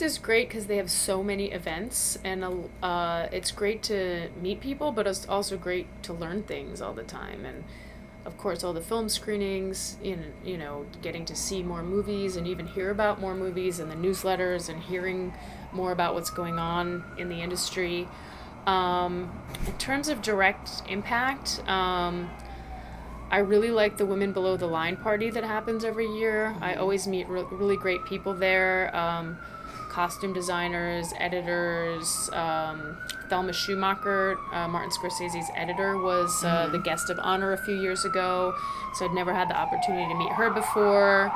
is 0.00 0.18
great 0.18 0.48
because 0.48 0.66
they 0.66 0.76
have 0.76 0.90
so 0.90 1.22
many 1.22 1.52
events, 1.52 2.18
and 2.24 2.68
uh, 2.82 3.28
it's 3.30 3.52
great 3.52 3.82
to 3.84 4.28
meet 4.42 4.60
people, 4.60 4.90
but 4.90 5.06
it's 5.06 5.28
also 5.28 5.56
great 5.56 5.86
to 6.02 6.12
learn 6.12 6.42
things 6.42 6.80
all 6.80 6.92
the 6.92 7.04
time. 7.04 7.44
And 7.44 7.62
of 8.24 8.36
course, 8.36 8.64
all 8.64 8.72
the 8.72 8.80
film 8.80 9.08
screenings, 9.08 9.98
in 10.02 10.32
you 10.44 10.58
know, 10.58 10.86
getting 11.00 11.24
to 11.26 11.36
see 11.36 11.62
more 11.62 11.82
movies 11.82 12.36
and 12.36 12.48
even 12.48 12.66
hear 12.66 12.90
about 12.90 13.20
more 13.20 13.36
movies, 13.36 13.78
and 13.78 13.88
the 13.88 13.94
newsletters, 13.94 14.68
and 14.68 14.82
hearing 14.82 15.32
more 15.72 15.92
about 15.92 16.14
what's 16.14 16.30
going 16.30 16.58
on 16.58 17.04
in 17.16 17.28
the 17.28 17.40
industry. 17.40 18.08
Um, 18.66 19.30
in 19.66 19.74
terms 19.74 20.08
of 20.08 20.22
direct 20.22 20.82
impact, 20.88 21.62
um, 21.68 22.30
I 23.30 23.38
really 23.38 23.70
like 23.70 23.96
the 23.96 24.06
Women 24.06 24.32
Below 24.32 24.56
the 24.56 24.66
Line 24.66 24.96
party 24.96 25.30
that 25.30 25.44
happens 25.44 25.84
every 25.84 26.06
year. 26.06 26.54
I 26.60 26.74
always 26.74 27.06
meet 27.06 27.28
re- 27.28 27.44
really 27.50 27.76
great 27.76 28.04
people 28.04 28.34
there 28.34 28.94
um, 28.94 29.36
costume 29.94 30.32
designers, 30.32 31.12
editors, 31.18 32.28
um, 32.32 32.98
Thelma 33.28 33.52
Schoonmaker, 33.52 34.36
uh, 34.52 34.66
Martin 34.66 34.90
Scorsese's 34.90 35.48
editor, 35.54 35.98
was 35.98 36.44
uh, 36.44 36.68
the 36.68 36.80
guest 36.80 37.10
of 37.10 37.18
honor 37.20 37.52
a 37.52 37.56
few 37.56 37.80
years 37.80 38.04
ago. 38.04 38.52
So 38.94 39.04
I'd 39.04 39.14
never 39.14 39.32
had 39.32 39.48
the 39.48 39.56
opportunity 39.56 40.12
to 40.12 40.18
meet 40.18 40.32
her 40.32 40.50
before. 40.50 41.32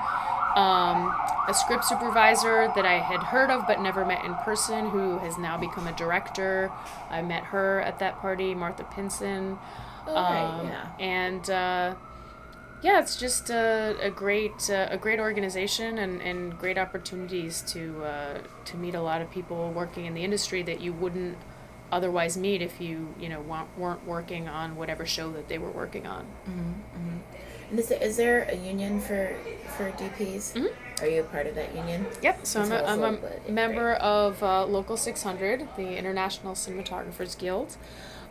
Um, 0.57 1.15
a 1.47 1.55
script 1.55 1.85
supervisor 1.85 2.73
that 2.75 2.85
I 2.85 2.99
had 2.99 3.23
heard 3.23 3.51
of 3.51 3.65
but 3.69 3.81
never 3.81 4.05
met 4.05 4.25
in 4.25 4.35
person, 4.35 4.91
who 4.91 5.19
has 5.19 5.39
now 5.39 5.57
become 5.57 5.87
a 5.87 5.93
director. 5.93 6.73
I 7.11 7.23
met 7.23 7.45
her 7.45 7.81
at 7.83 8.01
that 8.01 8.19
party, 8.19 8.57
Martha 8.57 8.83
Pinson. 8.83 9.59
Oh, 10.09 10.15
right, 10.15 10.61
Um, 10.61 10.67
yeah. 10.67 10.91
And 10.99 11.51
uh, 11.51 11.95
yeah, 12.83 13.01
it's 13.01 13.17
just 13.17 13.51
a, 13.51 13.97
a 14.01 14.11
great 14.11 14.71
uh, 14.71 14.87
a 14.91 14.97
great 14.97 15.19
organization 15.21 15.99
and, 15.99 16.21
and 16.23 16.57
great 16.59 16.79
opportunities 16.79 17.63
to 17.73 18.05
uh, 18.05 18.39
to 18.67 18.77
meet 18.77 18.95
a 18.95 19.01
lot 19.03 19.21
of 19.21 19.31
people 19.31 19.71
working 19.73 20.07
in 20.07 20.15
the 20.15 20.23
industry 20.25 20.63
that 20.63 20.81
you 20.81 20.93
wouldn't 20.93 21.37
otherwise 21.91 22.37
meet 22.37 22.61
if 22.63 22.81
you 22.81 23.15
you 23.19 23.29
know 23.29 23.41
wa- 23.41 23.67
weren't 23.77 24.05
working 24.07 24.49
on 24.49 24.77
whatever 24.77 25.05
show 25.07 25.33
that 25.33 25.49
they 25.49 25.59
were 25.59 25.71
working 25.71 26.07
on. 26.07 26.27
And 27.71 27.79
is 27.79 27.89
there, 27.89 28.03
is 28.03 28.17
there 28.17 28.43
a 28.51 28.57
union 28.57 29.01
for 29.01 29.35
for 29.77 29.91
DPs? 29.93 30.55
Mhm. 30.55 30.73
Are 31.03 31.07
you 31.07 31.21
a 31.21 31.25
part 31.25 31.47
of 31.47 31.55
that 31.57 31.75
union? 31.77 32.07
Yep. 32.23 32.47
So 32.47 32.63
I'm 32.63 32.73
a, 32.73 32.83
I'm 32.85 33.03
a 33.05 33.51
member 33.51 33.93
of 33.95 34.43
uh, 34.43 34.65
Local 34.67 34.97
600, 34.97 35.69
the 35.77 35.97
International 35.97 36.55
Cinematographers 36.55 37.37
Guild. 37.39 37.77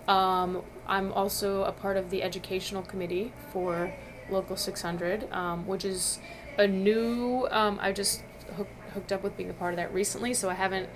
Um, 0.08 0.62
I'm 0.88 1.12
also 1.14 1.64
a 1.64 1.72
part 1.72 1.98
of 1.98 2.10
the 2.10 2.24
educational 2.24 2.82
committee 2.82 3.34
for 3.52 3.94
Local 4.30 4.56
600, 4.56 5.32
um, 5.32 5.68
which 5.68 5.86
is 5.86 6.20
a 6.58 6.68
new. 6.68 7.48
Um, 7.52 7.80
I 7.82 7.92
just 7.92 8.24
hook, 8.56 8.68
hooked 8.94 9.12
up 9.12 9.24
with 9.24 9.36
being 9.38 9.50
a 9.50 9.54
part 9.54 9.74
of 9.74 9.78
that 9.78 9.94
recently, 9.94 10.34
so 10.34 10.50
I 10.50 10.54
haven't 10.54 10.90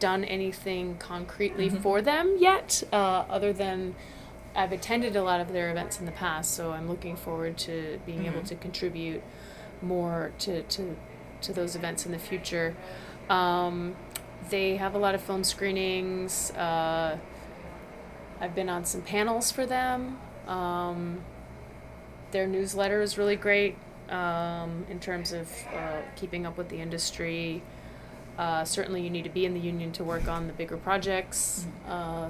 done 0.00 0.24
anything 0.24 0.96
concretely 0.98 1.68
for 1.68 2.02
them 2.02 2.36
yet, 2.38 2.82
uh, 2.92 3.24
other 3.28 3.52
than 3.52 3.94
I've 4.54 4.72
attended 4.72 5.16
a 5.16 5.22
lot 5.22 5.40
of 5.40 5.52
their 5.52 5.70
events 5.70 6.00
in 6.00 6.06
the 6.06 6.12
past. 6.12 6.54
So 6.54 6.72
I'm 6.72 6.88
looking 6.88 7.16
forward 7.16 7.56
to 7.58 8.00
being 8.04 8.26
able 8.26 8.42
to 8.42 8.54
contribute 8.56 9.22
more 9.82 10.32
to, 10.38 10.62
to 10.62 10.96
to 11.42 11.52
those 11.52 11.76
events 11.76 12.06
in 12.06 12.12
the 12.12 12.18
future. 12.18 12.74
Um, 13.28 13.96
they 14.50 14.76
have 14.76 14.94
a 14.94 14.98
lot 14.98 15.14
of 15.14 15.20
film 15.20 15.44
screenings. 15.44 16.50
Uh, 16.52 17.18
I've 18.40 18.54
been 18.54 18.68
on 18.68 18.84
some 18.84 19.02
panels 19.02 19.50
for 19.50 19.66
them. 19.66 20.18
Um, 20.46 21.20
their 22.30 22.46
newsletter 22.46 23.02
is 23.02 23.16
really 23.18 23.36
great 23.36 23.76
um, 24.08 24.86
in 24.90 25.00
terms 25.00 25.32
of 25.32 25.50
uh, 25.74 26.02
keeping 26.16 26.46
up 26.46 26.56
with 26.56 26.68
the 26.68 26.80
industry. 26.80 27.62
Uh, 28.38 28.64
certainly, 28.64 29.02
you 29.02 29.10
need 29.10 29.24
to 29.24 29.30
be 29.30 29.46
in 29.46 29.54
the 29.54 29.60
union 29.60 29.92
to 29.92 30.04
work 30.04 30.28
on 30.28 30.46
the 30.46 30.52
bigger 30.52 30.76
projects. 30.76 31.64
Uh, 31.88 32.28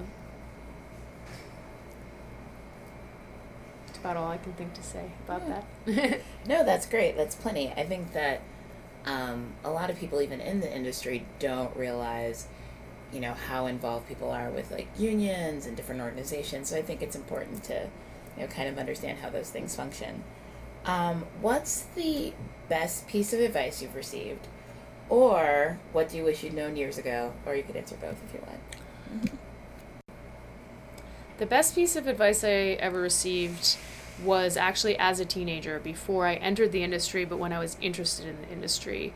that's 3.87 3.99
about 3.99 4.17
all 4.17 4.31
I 4.31 4.37
can 4.39 4.53
think 4.53 4.75
to 4.75 4.83
say 4.83 5.11
about 5.27 5.43
that. 5.49 6.21
No, 6.49 6.65
that's 6.65 6.87
great. 6.87 7.17
That's 7.17 7.35
plenty. 7.35 7.73
I 7.73 7.85
think 7.85 8.13
that 8.13 8.41
um, 9.05 9.55
a 9.65 9.71
lot 9.71 9.91
of 9.91 9.99
people, 9.99 10.23
even 10.23 10.41
in 10.41 10.61
the 10.61 10.73
industry, 10.73 11.27
don't 11.41 11.75
realize, 11.77 12.47
you 13.13 13.21
know, 13.21 13.33
how 13.33 13.67
involved 13.67 14.09
people 14.09 14.31
are 14.31 14.51
with 14.51 14.71
like 14.71 14.89
unions 14.99 15.67
and 15.67 15.77
different 15.77 16.01
organizations. 16.01 16.71
So 16.71 16.77
I 16.77 16.83
think 16.83 17.03
it's 17.03 17.17
important 17.17 17.63
to, 17.65 17.89
you 18.37 18.43
know, 18.43 18.49
kind 18.49 18.69
of 18.69 18.79
understand 18.79 19.19
how 19.19 19.31
those 19.31 19.51
things 19.51 19.75
function. 19.77 20.25
Um, 20.85 21.27
what's 21.41 21.83
the 21.95 22.33
best 22.69 23.07
piece 23.07 23.33
of 23.33 23.41
advice 23.41 23.83
you've 23.83 23.95
received, 23.95 24.47
or 25.09 25.79
what 25.93 26.09
do 26.09 26.17
you 26.17 26.25
wish 26.25 26.43
you'd 26.43 26.55
known 26.55 26.77
years 26.77 26.99
ago? 26.99 27.33
Or 27.45 27.57
you 27.57 27.63
could 27.63 27.77
answer 27.77 27.97
both 27.97 28.23
if 28.25 28.35
you 28.35 28.41
want. 28.47 29.31
The 31.39 31.47
best 31.47 31.75
piece 31.75 31.97
of 31.97 32.07
advice 32.07 32.43
I 32.45 32.79
ever 32.81 33.01
received 33.01 33.77
was 34.25 34.57
actually 34.57 34.97
as 34.99 35.21
a 35.21 35.25
teenager 35.25 35.79
before 35.79 36.27
I 36.27 36.35
entered 36.35 36.73
the 36.73 36.83
industry, 36.83 37.25
but 37.25 37.39
when 37.39 37.53
I 37.53 37.59
was 37.59 37.77
interested 37.81 38.27
in 38.27 38.41
the 38.41 38.49
industry. 38.49 39.13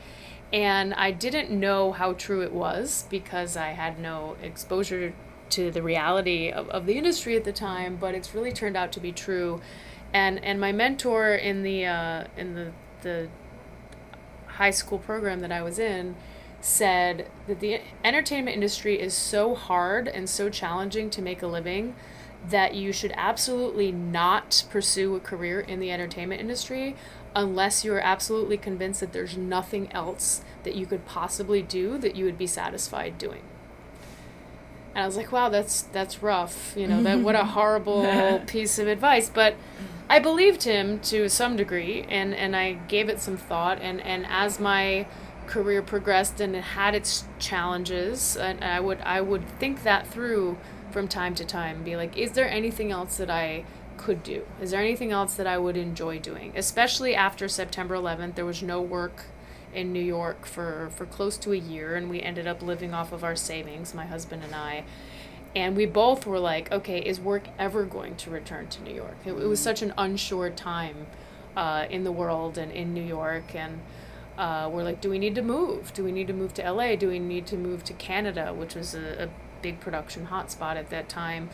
And 0.52 0.94
I 0.94 1.12
didn't 1.12 1.50
know 1.50 1.92
how 1.92 2.12
true 2.14 2.42
it 2.42 2.52
was 2.52 3.06
because 3.08 3.56
I 3.56 3.68
had 3.68 3.98
no 4.00 4.36
exposure 4.42 5.14
to 5.50 5.70
the 5.70 5.82
reality 5.82 6.50
of, 6.50 6.68
of 6.70 6.86
the 6.86 6.94
industry 6.94 7.36
at 7.36 7.44
the 7.44 7.52
time, 7.52 7.96
but 7.96 8.14
it's 8.14 8.34
really 8.34 8.52
turned 8.52 8.76
out 8.76 8.92
to 8.92 9.00
be 9.00 9.12
true. 9.12 9.60
And 10.12 10.42
and 10.44 10.60
my 10.60 10.72
mentor 10.72 11.34
in 11.34 11.62
the 11.62 11.86
uh, 11.86 12.24
in 12.36 12.54
the 12.54 12.72
the 13.02 13.28
high 14.46 14.70
school 14.70 14.98
program 14.98 15.40
that 15.40 15.52
I 15.52 15.62
was 15.62 15.78
in 15.78 16.16
said 16.60 17.30
that 17.46 17.60
the 17.60 17.80
entertainment 18.04 18.54
industry 18.54 19.00
is 19.00 19.14
so 19.14 19.54
hard 19.54 20.08
and 20.08 20.28
so 20.28 20.50
challenging 20.50 21.08
to 21.10 21.22
make 21.22 21.42
a 21.42 21.46
living 21.46 21.94
that 22.48 22.74
you 22.74 22.92
should 22.92 23.12
absolutely 23.16 23.92
not 23.92 24.64
pursue 24.70 25.14
a 25.14 25.20
career 25.20 25.60
in 25.60 25.80
the 25.80 25.90
entertainment 25.90 26.40
industry 26.40 26.96
unless 27.34 27.84
you're 27.84 28.00
absolutely 28.00 28.56
convinced 28.56 29.00
that 29.00 29.12
there's 29.12 29.36
nothing 29.36 29.90
else 29.92 30.42
that 30.64 30.74
you 30.74 30.86
could 30.86 31.06
possibly 31.06 31.62
do 31.62 31.98
that 31.98 32.16
you 32.16 32.24
would 32.24 32.38
be 32.38 32.46
satisfied 32.46 33.18
doing. 33.18 33.42
And 34.94 35.04
I 35.04 35.06
was 35.06 35.16
like, 35.16 35.30
wow, 35.30 35.48
that's 35.48 35.82
that's 35.82 36.22
rough. 36.22 36.74
You 36.76 36.88
know, 36.88 37.02
that 37.04 37.20
what 37.20 37.34
a 37.34 37.44
horrible 37.56 38.40
piece 38.46 38.78
of 38.78 38.88
advice, 38.88 39.30
but 39.30 39.54
I 40.08 40.18
believed 40.18 40.64
him 40.64 40.98
to 41.00 41.28
some 41.28 41.54
degree 41.54 42.04
and 42.08 42.34
and 42.34 42.56
I 42.56 42.72
gave 42.72 43.08
it 43.08 43.20
some 43.20 43.36
thought 43.36 43.80
and 43.80 44.00
and 44.00 44.26
as 44.28 44.58
my 44.58 45.06
career 45.46 45.82
progressed 45.82 46.40
and 46.40 46.56
it 46.56 46.62
had 46.62 46.96
its 46.96 47.24
challenges 47.38 48.36
and 48.36 48.62
I 48.64 48.80
would 48.80 49.00
I 49.02 49.20
would 49.20 49.48
think 49.60 49.84
that 49.84 50.08
through 50.08 50.58
from 50.90 51.06
time 51.06 51.36
to 51.36 51.44
time 51.44 51.84
be 51.84 51.96
like 51.96 52.16
is 52.16 52.32
there 52.32 52.48
anything 52.48 52.90
else 52.90 53.16
that 53.18 53.30
I 53.30 53.64
could 54.00 54.22
do 54.22 54.46
is 54.60 54.70
there 54.70 54.80
anything 54.80 55.12
else 55.12 55.34
that 55.34 55.46
I 55.46 55.58
would 55.58 55.76
enjoy 55.76 56.18
doing 56.18 56.52
especially 56.56 57.14
after 57.14 57.48
September 57.48 57.94
11th 57.94 58.34
there 58.34 58.44
was 58.44 58.62
no 58.62 58.80
work 58.80 59.24
in 59.74 59.92
New 59.92 60.02
York 60.02 60.46
for 60.46 60.90
for 60.96 61.06
close 61.06 61.36
to 61.38 61.52
a 61.52 61.56
year 61.56 61.94
and 61.96 62.08
we 62.08 62.20
ended 62.20 62.46
up 62.46 62.62
living 62.62 62.94
off 62.94 63.12
of 63.12 63.22
our 63.22 63.36
savings 63.36 63.94
my 63.94 64.06
husband 64.06 64.42
and 64.42 64.54
I 64.54 64.84
and 65.54 65.76
we 65.76 65.86
both 65.86 66.26
were 66.26 66.38
like 66.38 66.72
okay 66.72 67.00
is 67.00 67.20
work 67.20 67.48
ever 67.58 67.84
going 67.84 68.16
to 68.16 68.30
return 68.30 68.68
to 68.68 68.82
New 68.82 68.94
York 68.94 69.18
it, 69.24 69.32
it 69.32 69.46
was 69.46 69.60
such 69.60 69.82
an 69.82 69.92
unsure 69.98 70.50
time 70.50 71.06
uh, 71.56 71.86
in 71.90 72.04
the 72.04 72.12
world 72.12 72.56
and 72.56 72.72
in 72.72 72.94
New 72.94 73.04
York 73.04 73.54
and 73.54 73.80
uh, 74.40 74.70
we're 74.72 74.82
like, 74.82 75.02
do 75.02 75.10
we 75.10 75.18
need 75.18 75.34
to 75.34 75.42
move? 75.42 75.92
Do 75.92 76.02
we 76.02 76.12
need 76.12 76.26
to 76.28 76.32
move 76.32 76.54
to 76.54 76.72
LA? 76.72 76.96
Do 76.96 77.08
we 77.08 77.18
need 77.18 77.46
to 77.48 77.58
move 77.58 77.84
to 77.84 77.92
Canada, 77.92 78.54
which 78.54 78.74
was 78.74 78.94
a, 78.94 79.24
a 79.24 79.28
big 79.60 79.80
production 79.80 80.28
hotspot 80.28 80.76
at 80.76 80.88
that 80.88 81.10
time? 81.10 81.50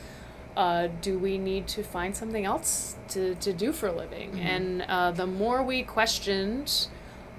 Uh, 0.57 0.89
do 1.03 1.19
we 1.19 1.37
need 1.37 1.67
to 1.69 1.83
find 1.83 2.17
something 2.17 2.47
else 2.47 2.97
to, 3.09 3.35
to 3.37 3.53
do 3.53 3.73
for 3.73 3.89
a 3.89 3.93
living? 3.93 4.41
And 4.41 4.83
uh, 4.83 5.11
the 5.11 5.27
more 5.27 5.63
we 5.63 5.83
questioned 5.83 6.89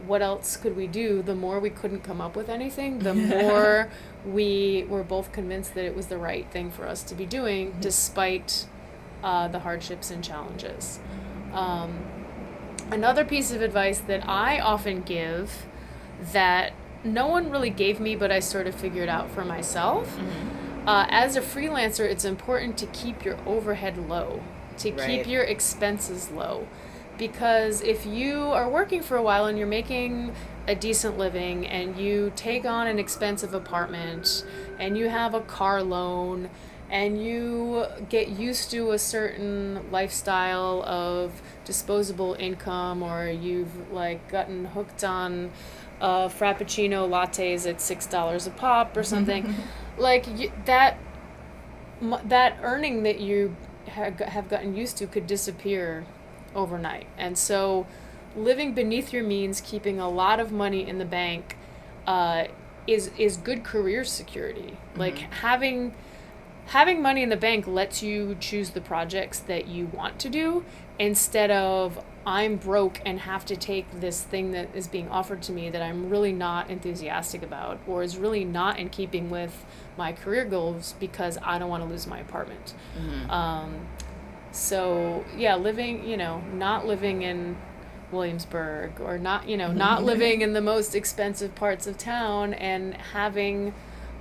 what 0.06 0.21
else 0.21 0.56
could 0.56 0.75
we 0.75 0.86
do, 0.86 1.23
the 1.23 1.34
more 1.34 1.60
we 1.60 1.71
couldn't 1.71 2.01
come 2.01 2.21
up 2.21 2.36
with 2.36 2.49
anything, 2.49 2.99
the 2.99 3.13
more 3.15 3.89
we 4.25 4.86
were 4.88 5.03
both 5.03 5.32
convinced 5.32 5.73
that 5.73 5.86
it 5.86 5.95
was 5.95 6.08
the 6.08 6.17
right 6.17 6.49
thing 6.51 6.69
for 6.69 6.88
us 6.88 7.01
to 7.03 7.15
be 7.15 7.25
doing, 7.25 7.75
despite 7.82 8.67
uh, 9.23 9.47
the 9.47 9.60
hardships 9.60 10.12
and 10.12 10.23
challenges. 10.23 10.99
Um, 11.53 12.06
another 12.91 13.25
piece 13.25 13.51
of 13.51 13.62
advice 13.62 13.99
that 14.01 14.27
I 14.30 14.60
often 14.60 15.01
give 15.01 15.65
that 16.34 16.73
no 17.03 17.27
one 17.27 17.49
really 17.49 17.69
gave 17.69 17.99
me, 17.99 18.15
but 18.15 18.32
I 18.32 18.39
sort 18.39 18.67
of 18.67 18.75
figured 18.75 19.10
out 19.10 19.32
for 19.32 19.43
myself. 19.43 20.17
Uh, 20.88 21.06
as 21.10 21.36
a 21.36 21.41
freelancer, 21.41 22.10
it's 22.10 22.23
important 22.26 22.78
to 22.78 22.86
keep 22.88 23.26
your 23.26 23.38
overhead 23.45 23.97
low, 24.10 24.41
to 24.78 24.91
Right. 24.93 25.06
keep 25.06 25.28
your 25.28 25.43
expenses 25.43 26.32
low. 26.32 26.65
Because 27.17 27.82
if 27.82 28.06
you 28.06 28.43
are 28.52 28.69
working 28.69 29.02
for 29.02 29.17
a 29.17 29.21
while 29.21 29.45
and 29.47 29.58
you're 29.58 29.67
making 29.67 30.32
a 30.67 30.76
decent 30.76 31.17
living 31.17 31.65
and 31.67 31.97
you 31.97 32.32
take 32.36 32.63
on 32.65 32.88
an 32.88 33.00
expensive 33.00 33.54
apartment 33.54 34.45
and 34.80 34.97
you 34.97 35.10
have 35.10 35.34
a 35.34 35.41
car 35.41 35.82
loan 35.84 36.50
and 36.89 37.21
you 37.21 37.86
get 38.08 38.30
used 38.30 38.69
to 38.71 38.91
a 38.91 39.00
certain 39.00 39.80
lifestyle 39.91 40.84
of 40.84 41.41
disposable 41.65 42.36
income 42.39 43.02
or 43.04 43.28
you've 43.28 43.91
like 43.91 44.30
gotten 44.30 44.65
hooked 44.65 45.04
on 45.04 45.50
uh, 46.00 46.28
frappuccino 46.30 47.10
lattes 47.10 47.67
at 47.67 47.82
six 47.82 48.06
dollars 48.06 48.45
a 48.47 48.52
pop 48.52 48.95
or 48.95 49.04
something 49.04 49.54
like 49.97 50.27
you, 50.39 50.51
that 50.65 50.97
that 52.25 52.57
earning 52.62 53.03
that 53.03 53.19
you 53.19 53.55
ha- 53.89 54.12
have 54.27 54.49
gotten 54.49 54.75
used 54.75 54.97
to 54.97 55.07
could 55.07 55.25
disappear 55.27 56.05
overnight. 56.55 57.07
And 57.17 57.38
so 57.38 57.88
living 58.36 58.73
beneath 58.73 59.12
your 59.12 59.23
means 59.23 59.62
keeping 59.62 59.99
a 59.99 60.10
lot 60.10 60.39
of 60.39 60.51
money 60.51 60.88
in 60.88 60.99
the 60.99 61.05
bank 61.05 61.57
uh, 62.05 62.45
is 62.86 63.12
is 63.17 63.38
good 63.38 63.63
career 63.63 64.03
security. 64.03 64.77
Like 64.95 65.17
having 65.17 65.93
having 66.67 67.01
money 67.01 67.23
in 67.23 67.29
the 67.29 67.38
bank 67.38 67.65
lets 67.65 68.03
you 68.03 68.36
choose 68.39 68.71
the 68.71 68.81
projects 68.81 69.39
that 69.39 69.67
you 69.67 69.88
want 69.88 70.19
to 70.19 70.29
do 70.29 70.65
instead 70.99 71.49
of 71.49 72.03
I'm 72.25 72.57
broke 72.57 72.99
and 73.05 73.21
have 73.21 73.45
to 73.45 73.55
take 73.55 74.01
this 74.01 74.21
thing 74.21 74.51
that 74.51 74.75
is 74.75 74.88
being 74.88 75.07
offered 75.07 75.41
to 75.43 75.53
me 75.53 75.69
that 75.69 75.81
I'm 75.81 76.10
really 76.10 76.33
not 76.33 76.69
enthusiastic 76.69 77.41
about 77.41 77.79
or 77.88 78.03
is 78.03 78.17
really 78.17 78.43
not 78.43 78.79
in 78.79 78.89
keeping 78.89 79.29
with 79.29 79.65
my 79.97 80.13
career 80.13 80.45
goals 80.45 80.95
because 80.99 81.38
I 81.41 81.60
don't 81.60 81.69
want 81.69 81.83
to 81.83 81.89
lose 81.89 82.07
my 82.07 82.19
apartment. 82.19 82.73
Mm-hmm. 82.97 83.29
Um, 83.29 83.88
so 84.51 85.25
yeah, 85.36 85.55
living, 85.55 86.07
you 86.07 86.17
know, 86.17 86.41
not 86.53 86.86
living 86.86 87.21
in 87.21 87.57
Williamsburg 88.12 88.99
or 89.01 89.17
not, 89.17 89.47
you 89.47 89.57
know, 89.57 89.71
not 89.71 90.03
living 90.12 90.41
in 90.41 90.53
the 90.53 90.62
most 90.62 90.95
expensive 90.95 91.55
parts 91.55 91.88
of 91.88 91.97
town 91.97 92.53
and 92.53 92.93
having 92.95 93.73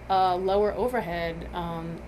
a 0.09 0.37
lower 0.37 0.73
overhead 0.73 1.49
um, 1.53 2.01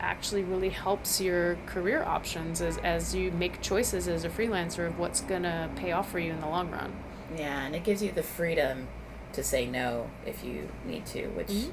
actually 0.00 0.42
really 0.42 0.70
helps 0.70 1.20
your 1.20 1.56
career 1.66 2.02
options 2.02 2.60
as, 2.60 2.78
as 2.78 3.14
you 3.14 3.30
make 3.32 3.60
choices 3.60 4.08
as 4.08 4.24
a 4.24 4.28
freelancer 4.28 4.86
of 4.86 4.98
what's 4.98 5.20
going 5.22 5.42
to 5.42 5.70
pay 5.76 5.92
off 5.92 6.10
for 6.10 6.18
you 6.18 6.32
in 6.32 6.40
the 6.40 6.48
long 6.48 6.70
run. 6.70 6.94
Yeah, 7.36 7.64
and 7.64 7.74
it 7.74 7.82
gives 7.82 8.02
you 8.02 8.12
the 8.12 8.22
freedom 8.22 8.88
to 9.32 9.42
say 9.42 9.66
no 9.66 10.10
if 10.24 10.44
you 10.44 10.68
need 10.84 11.06
to, 11.06 11.26
which 11.28 11.48
mm-hmm. 11.48 11.70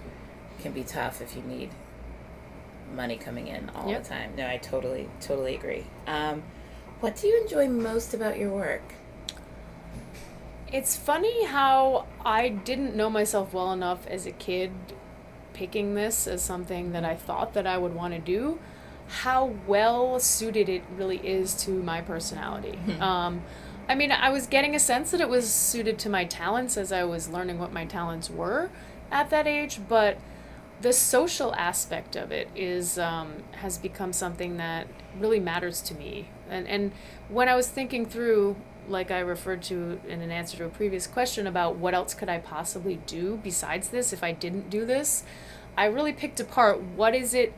Can 0.63 0.71
be 0.71 0.83
tough 0.83 1.21
if 1.21 1.35
you 1.35 1.43
need 1.43 1.69
money 2.95 3.17
coming 3.17 3.47
in 3.47 3.69
all 3.75 3.89
yep. 3.89 4.03
the 4.03 4.09
time. 4.09 4.33
No, 4.35 4.47
I 4.47 4.57
totally, 4.57 5.09
totally 5.19 5.55
agree. 5.55 5.85
Um, 6.07 6.41
what 7.01 7.17
do 7.17 7.27
you 7.27 7.41
enjoy 7.41 7.67
most 7.67 8.13
about 8.13 8.37
your 8.37 8.49
work? 8.49 8.93
It's 10.71 10.95
funny 10.95 11.45
how 11.45 12.07
I 12.25 12.49
didn't 12.49 12.95
know 12.95 13.09
myself 13.09 13.53
well 13.53 13.73
enough 13.73 14.07
as 14.07 14.25
a 14.25 14.31
kid 14.31 14.71
picking 15.53 15.93
this 15.93 16.27
as 16.27 16.41
something 16.41 16.93
that 16.93 17.05
I 17.05 17.15
thought 17.15 17.53
that 17.53 17.67
I 17.67 17.77
would 17.77 17.93
want 17.93 18.13
to 18.13 18.19
do, 18.19 18.59
how 19.07 19.53
well 19.67 20.19
suited 20.19 20.69
it 20.69 20.83
really 20.95 21.17
is 21.17 21.53
to 21.65 21.71
my 21.71 22.01
personality. 22.01 22.77
Hmm. 22.77 23.01
um, 23.01 23.41
I 23.87 23.95
mean, 23.95 24.13
I 24.13 24.29
was 24.29 24.47
getting 24.47 24.75
a 24.75 24.79
sense 24.79 25.11
that 25.11 25.19
it 25.19 25.27
was 25.27 25.51
suited 25.53 25.99
to 25.99 26.09
my 26.09 26.23
talents 26.23 26.77
as 26.77 26.93
I 26.93 27.03
was 27.03 27.27
learning 27.27 27.59
what 27.59 27.73
my 27.73 27.85
talents 27.85 28.29
were 28.29 28.69
at 29.11 29.29
that 29.29 29.45
age, 29.45 29.81
but 29.89 30.17
the 30.81 30.93
social 30.93 31.53
aspect 31.55 32.15
of 32.15 32.31
it 32.31 32.49
is 32.55 32.99
um, 32.99 33.43
has 33.51 33.77
become 33.77 34.13
something 34.13 34.57
that 34.57 34.87
really 35.19 35.39
matters 35.39 35.81
to 35.81 35.95
me. 35.95 36.29
And 36.49 36.67
and 36.67 36.91
when 37.29 37.49
I 37.49 37.55
was 37.55 37.67
thinking 37.69 38.05
through 38.05 38.55
like 38.87 39.11
I 39.11 39.19
referred 39.19 39.61
to 39.63 39.99
in 40.07 40.21
an 40.21 40.31
answer 40.31 40.57
to 40.57 40.65
a 40.65 40.69
previous 40.69 41.07
question 41.07 41.47
about 41.47 41.77
what 41.77 41.93
else 41.93 42.13
could 42.13 42.29
I 42.29 42.39
possibly 42.39 42.99
do 43.07 43.39
besides 43.41 43.89
this 43.89 44.11
if 44.11 44.23
I 44.23 44.33
didn't 44.33 44.69
do 44.69 44.85
this, 44.85 45.23
I 45.77 45.85
really 45.85 46.13
picked 46.13 46.39
apart 46.39 46.81
what 46.81 47.15
is 47.15 47.33
it, 47.33 47.53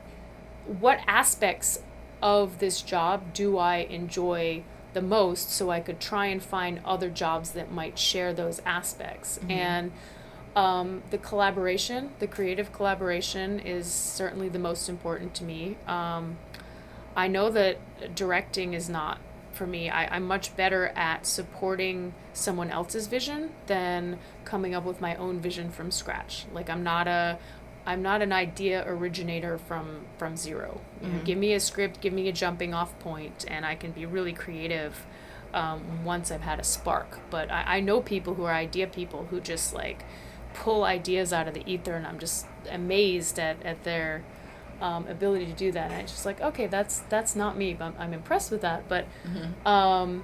what 0.65 0.99
aspects 1.07 1.79
of 2.21 2.59
this 2.59 2.81
job 2.81 3.33
do 3.33 3.57
I 3.57 3.77
enjoy 3.77 4.63
the 4.93 5.01
most 5.01 5.51
so 5.51 5.69
I 5.69 5.79
could 5.79 5.99
try 5.99 6.27
and 6.27 6.41
find 6.41 6.79
other 6.85 7.09
jobs 7.09 7.51
that 7.51 7.71
might 7.71 7.99
share 7.99 8.33
those 8.33 8.61
aspects. 8.65 9.37
Mm-hmm. 9.37 9.51
And 9.51 9.91
um, 10.55 11.03
the 11.09 11.17
collaboration, 11.17 12.11
the 12.19 12.27
creative 12.27 12.71
collaboration, 12.71 13.59
is 13.59 13.87
certainly 13.87 14.49
the 14.49 14.59
most 14.59 14.87
important 14.87 15.33
to 15.35 15.43
me. 15.43 15.77
Um, 15.87 16.37
I 17.15 17.27
know 17.27 17.49
that 17.49 17.77
directing 18.15 18.73
is 18.73 18.89
not 18.89 19.19
for 19.51 19.65
me. 19.65 19.89
I, 19.89 20.15
I'm 20.15 20.25
much 20.25 20.55
better 20.55 20.87
at 20.95 21.25
supporting 21.25 22.13
someone 22.33 22.69
else's 22.69 23.07
vision 23.07 23.51
than 23.67 24.19
coming 24.43 24.75
up 24.75 24.83
with 24.83 25.01
my 25.01 25.15
own 25.15 25.39
vision 25.39 25.71
from 25.71 25.91
scratch. 25.91 26.45
Like 26.53 26.69
I'm 26.69 26.83
not 26.83 27.07
a 27.07 27.37
I'm 27.87 28.01
not 28.01 28.21
an 28.21 28.33
idea 28.33 28.83
originator 28.87 29.57
from 29.57 30.05
from 30.17 30.35
zero. 30.35 30.81
Mm-hmm. 31.01 31.17
know, 31.17 31.23
give 31.23 31.37
me 31.37 31.53
a 31.53 31.59
script, 31.59 32.01
give 32.01 32.13
me 32.13 32.27
a 32.27 32.33
jumping 32.33 32.73
off 32.73 32.97
point, 32.99 33.45
and 33.47 33.65
I 33.65 33.75
can 33.75 33.91
be 33.91 34.05
really 34.05 34.33
creative 34.33 35.05
um, 35.53 36.03
once 36.03 36.31
I've 36.31 36.41
had 36.41 36.59
a 36.59 36.63
spark. 36.63 37.19
But 37.29 37.51
I, 37.51 37.77
I 37.77 37.79
know 37.79 38.01
people 38.01 38.33
who 38.35 38.43
are 38.43 38.53
idea 38.53 38.87
people 38.87 39.27
who 39.29 39.39
just 39.39 39.73
like 39.73 40.03
pull 40.55 40.83
ideas 40.83 41.31
out 41.33 41.47
of 41.47 41.53
the 41.53 41.63
ether, 41.71 41.95
and 41.95 42.07
I'm 42.07 42.17
just 42.17 42.47
amazed 42.71 43.37
at, 43.37 43.61
at 43.63 43.83
their 43.83 44.23
um, 44.81 45.07
ability 45.07 45.45
to 45.45 45.53
do 45.53 45.71
that. 45.73 45.91
And 45.91 46.01
it's 46.01 46.13
just 46.13 46.25
like, 46.25 46.41
okay, 46.41 46.67
that's 46.67 46.99
that's 47.09 47.35
not 47.35 47.57
me, 47.57 47.73
but 47.73 47.85
I'm, 47.85 47.95
I'm 47.99 48.13
impressed 48.13 48.51
with 48.51 48.61
that. 48.61 48.87
But 48.87 49.05
mm-hmm. 49.27 49.67
um, 49.67 50.23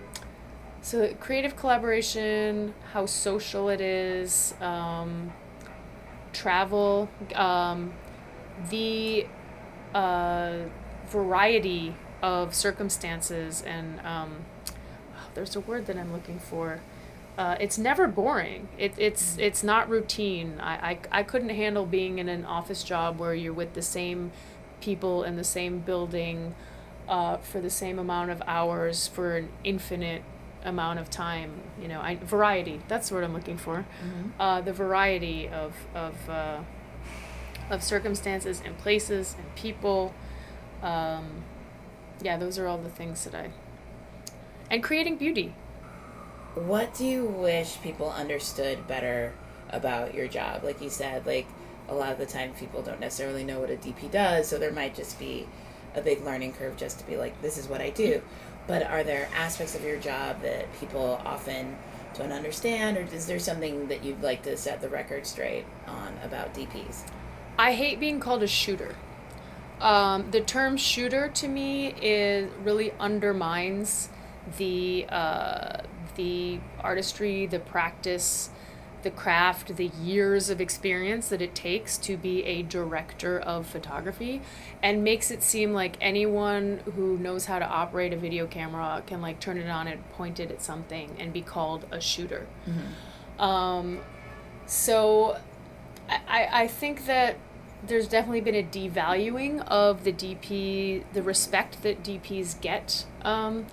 so 0.81 1.13
creative 1.19 1.55
collaboration, 1.55 2.73
how 2.93 3.05
social 3.05 3.69
it 3.69 3.81
is, 3.81 4.55
um, 4.61 5.33
travel, 6.33 7.09
um, 7.35 7.93
the 8.69 9.27
uh, 9.93 10.59
variety 11.07 11.95
of 12.23 12.55
circumstances, 12.55 13.61
and 13.61 13.99
um, 14.05 14.45
oh, 15.13 15.29
there's 15.33 15.55
a 15.55 15.59
word 15.59 15.85
that 15.87 15.97
I'm 15.97 16.13
looking 16.13 16.39
for. 16.39 16.79
Uh, 17.37 17.55
it's 17.59 17.77
never 17.77 18.07
boring. 18.07 18.67
It, 18.77 18.93
it's 18.97 19.37
it's 19.37 19.63
not 19.63 19.89
routine. 19.89 20.59
I, 20.59 20.73
I, 20.73 20.99
I 21.19 21.23
couldn't 21.23 21.49
handle 21.49 21.85
being 21.85 22.19
in 22.19 22.29
an 22.29 22.45
office 22.45 22.83
job 22.83 23.19
where 23.19 23.33
you're 23.33 23.53
with 23.53 23.73
the 23.73 23.81
same 23.81 24.31
people 24.81 25.23
in 25.23 25.37
the 25.37 25.43
same 25.43 25.79
building 25.79 26.55
uh, 27.07 27.37
for 27.37 27.61
the 27.61 27.69
same 27.69 27.99
amount 27.99 28.31
of 28.31 28.41
hours 28.45 29.07
for 29.07 29.37
an 29.37 29.49
infinite 29.63 30.23
amount 30.63 30.99
of 30.99 31.09
time. 31.09 31.61
You 31.81 31.87
know, 31.87 32.01
I, 32.01 32.15
variety. 32.15 32.81
That's 32.87 33.11
what 33.11 33.23
I'm 33.23 33.33
looking 33.33 33.57
for. 33.57 33.85
Mm-hmm. 34.03 34.41
Uh, 34.41 34.61
the 34.61 34.73
variety 34.73 35.47
of 35.47 35.73
of 35.95 36.29
uh, 36.29 36.59
of 37.69 37.83
circumstances 37.83 38.61
and 38.63 38.77
places 38.77 39.35
and 39.37 39.55
people. 39.55 40.13
Um, 40.83 41.43
yeah, 42.21 42.37
those 42.37 42.59
are 42.59 42.67
all 42.67 42.77
the 42.77 42.89
things 42.89 43.23
that 43.23 43.33
I. 43.33 43.51
And 44.69 44.83
creating 44.83 45.17
beauty. 45.17 45.55
What 46.55 46.93
do 46.93 47.05
you 47.05 47.23
wish 47.23 47.81
people 47.81 48.09
understood 48.09 48.85
better 48.85 49.33
about 49.69 50.13
your 50.13 50.27
job? 50.27 50.63
Like 50.65 50.81
you 50.81 50.89
said, 50.89 51.25
like 51.25 51.47
a 51.87 51.95
lot 51.95 52.11
of 52.11 52.17
the 52.17 52.25
time 52.25 52.53
people 52.53 52.81
don't 52.81 52.99
necessarily 52.99 53.45
know 53.45 53.61
what 53.61 53.69
a 53.69 53.77
DP 53.77 54.11
does, 54.11 54.49
so 54.49 54.57
there 54.57 54.71
might 54.71 54.93
just 54.93 55.17
be 55.17 55.47
a 55.95 56.01
big 56.01 56.23
learning 56.25 56.53
curve 56.53 56.75
just 56.75 56.99
to 56.99 57.07
be 57.07 57.15
like, 57.15 57.41
this 57.41 57.57
is 57.57 57.67
what 57.67 57.79
I 57.79 57.89
do. 57.89 58.21
But 58.67 58.83
are 58.83 59.03
there 59.03 59.29
aspects 59.33 59.75
of 59.75 59.83
your 59.83 59.97
job 59.97 60.41
that 60.41 60.67
people 60.79 61.21
often 61.25 61.77
don't 62.13 62.33
understand, 62.33 62.97
or 62.97 63.01
is 63.01 63.27
there 63.27 63.39
something 63.39 63.87
that 63.87 64.03
you'd 64.03 64.21
like 64.21 64.43
to 64.43 64.57
set 64.57 64.81
the 64.81 64.89
record 64.89 65.25
straight 65.25 65.65
on 65.87 66.13
about 66.23 66.53
DPs? 66.53 67.03
I 67.57 67.73
hate 67.73 67.99
being 67.99 68.19
called 68.19 68.43
a 68.43 68.47
shooter. 68.47 68.95
Um, 69.79 70.29
the 70.31 70.41
term 70.41 70.75
shooter 70.77 71.29
to 71.29 71.47
me 71.47 71.95
is 72.01 72.51
really 72.63 72.91
undermines 72.99 74.09
the 74.57 75.05
uh, 75.09 75.81
the 76.15 76.59
artistry, 76.79 77.45
the 77.45 77.59
practice, 77.59 78.49
the 79.03 79.11
craft, 79.11 79.75
the 79.75 79.87
years 79.87 80.49
of 80.49 80.61
experience 80.61 81.29
that 81.29 81.41
it 81.41 81.55
takes 81.55 81.97
to 81.97 82.17
be 82.17 82.43
a 82.43 82.61
director 82.61 83.39
of 83.39 83.65
photography 83.65 84.41
and 84.81 85.03
makes 85.03 85.31
it 85.31 85.43
seem 85.43 85.73
like 85.73 85.97
anyone 85.99 86.81
who 86.95 87.17
knows 87.17 87.45
how 87.45 87.59
to 87.59 87.65
operate 87.65 88.13
a 88.13 88.17
video 88.17 88.45
camera 88.45 89.01
can 89.05 89.21
like 89.21 89.39
turn 89.39 89.57
it 89.57 89.69
on 89.69 89.87
and 89.87 90.07
point 90.11 90.39
it 90.39 90.51
at 90.51 90.61
something 90.61 91.15
and 91.19 91.33
be 91.33 91.41
called 91.41 91.85
a 91.91 91.99
shooter. 91.99 92.47
Mm-hmm. 92.67 93.41
Um, 93.41 93.99
so 94.65 95.37
I, 96.09 96.47
I 96.51 96.67
think 96.67 97.05
that 97.05 97.37
there's 97.85 98.07
definitely 98.07 98.41
been 98.41 98.55
a 98.55 98.63
devaluing 98.63 99.65
of 99.67 100.03
the 100.03 100.13
DP, 100.13 101.03
the 101.13 101.23
respect 101.23 101.81
that 101.83 102.03
DPs 102.03 102.59
get 102.61 103.05
um, 103.23 103.65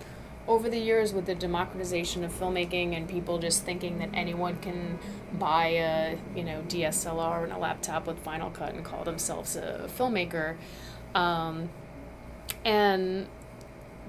over 0.49 0.71
the 0.71 0.79
years 0.79 1.13
with 1.13 1.27
the 1.27 1.35
democratization 1.35 2.25
of 2.25 2.33
filmmaking 2.33 2.97
and 2.97 3.07
people 3.07 3.39
just 3.39 3.65
thinking 3.65 3.99
that 3.99 4.09
anyone 4.15 4.59
can 4.61 4.99
buy 5.35 5.67
a 5.67 6.19
you 6.35 6.43
know 6.43 6.63
DSLR 6.69 7.45
and 7.45 7.53
a 7.53 7.59
laptop 7.59 8.07
with 8.07 8.19
Final 8.21 8.51
Cut 8.51 8.75
and 8.75 8.85
call 8.85 9.05
themselves 9.05 9.55
a 9.55 9.89
filmmaker, 9.97 10.57
um, 11.15 11.69
and 12.65 13.27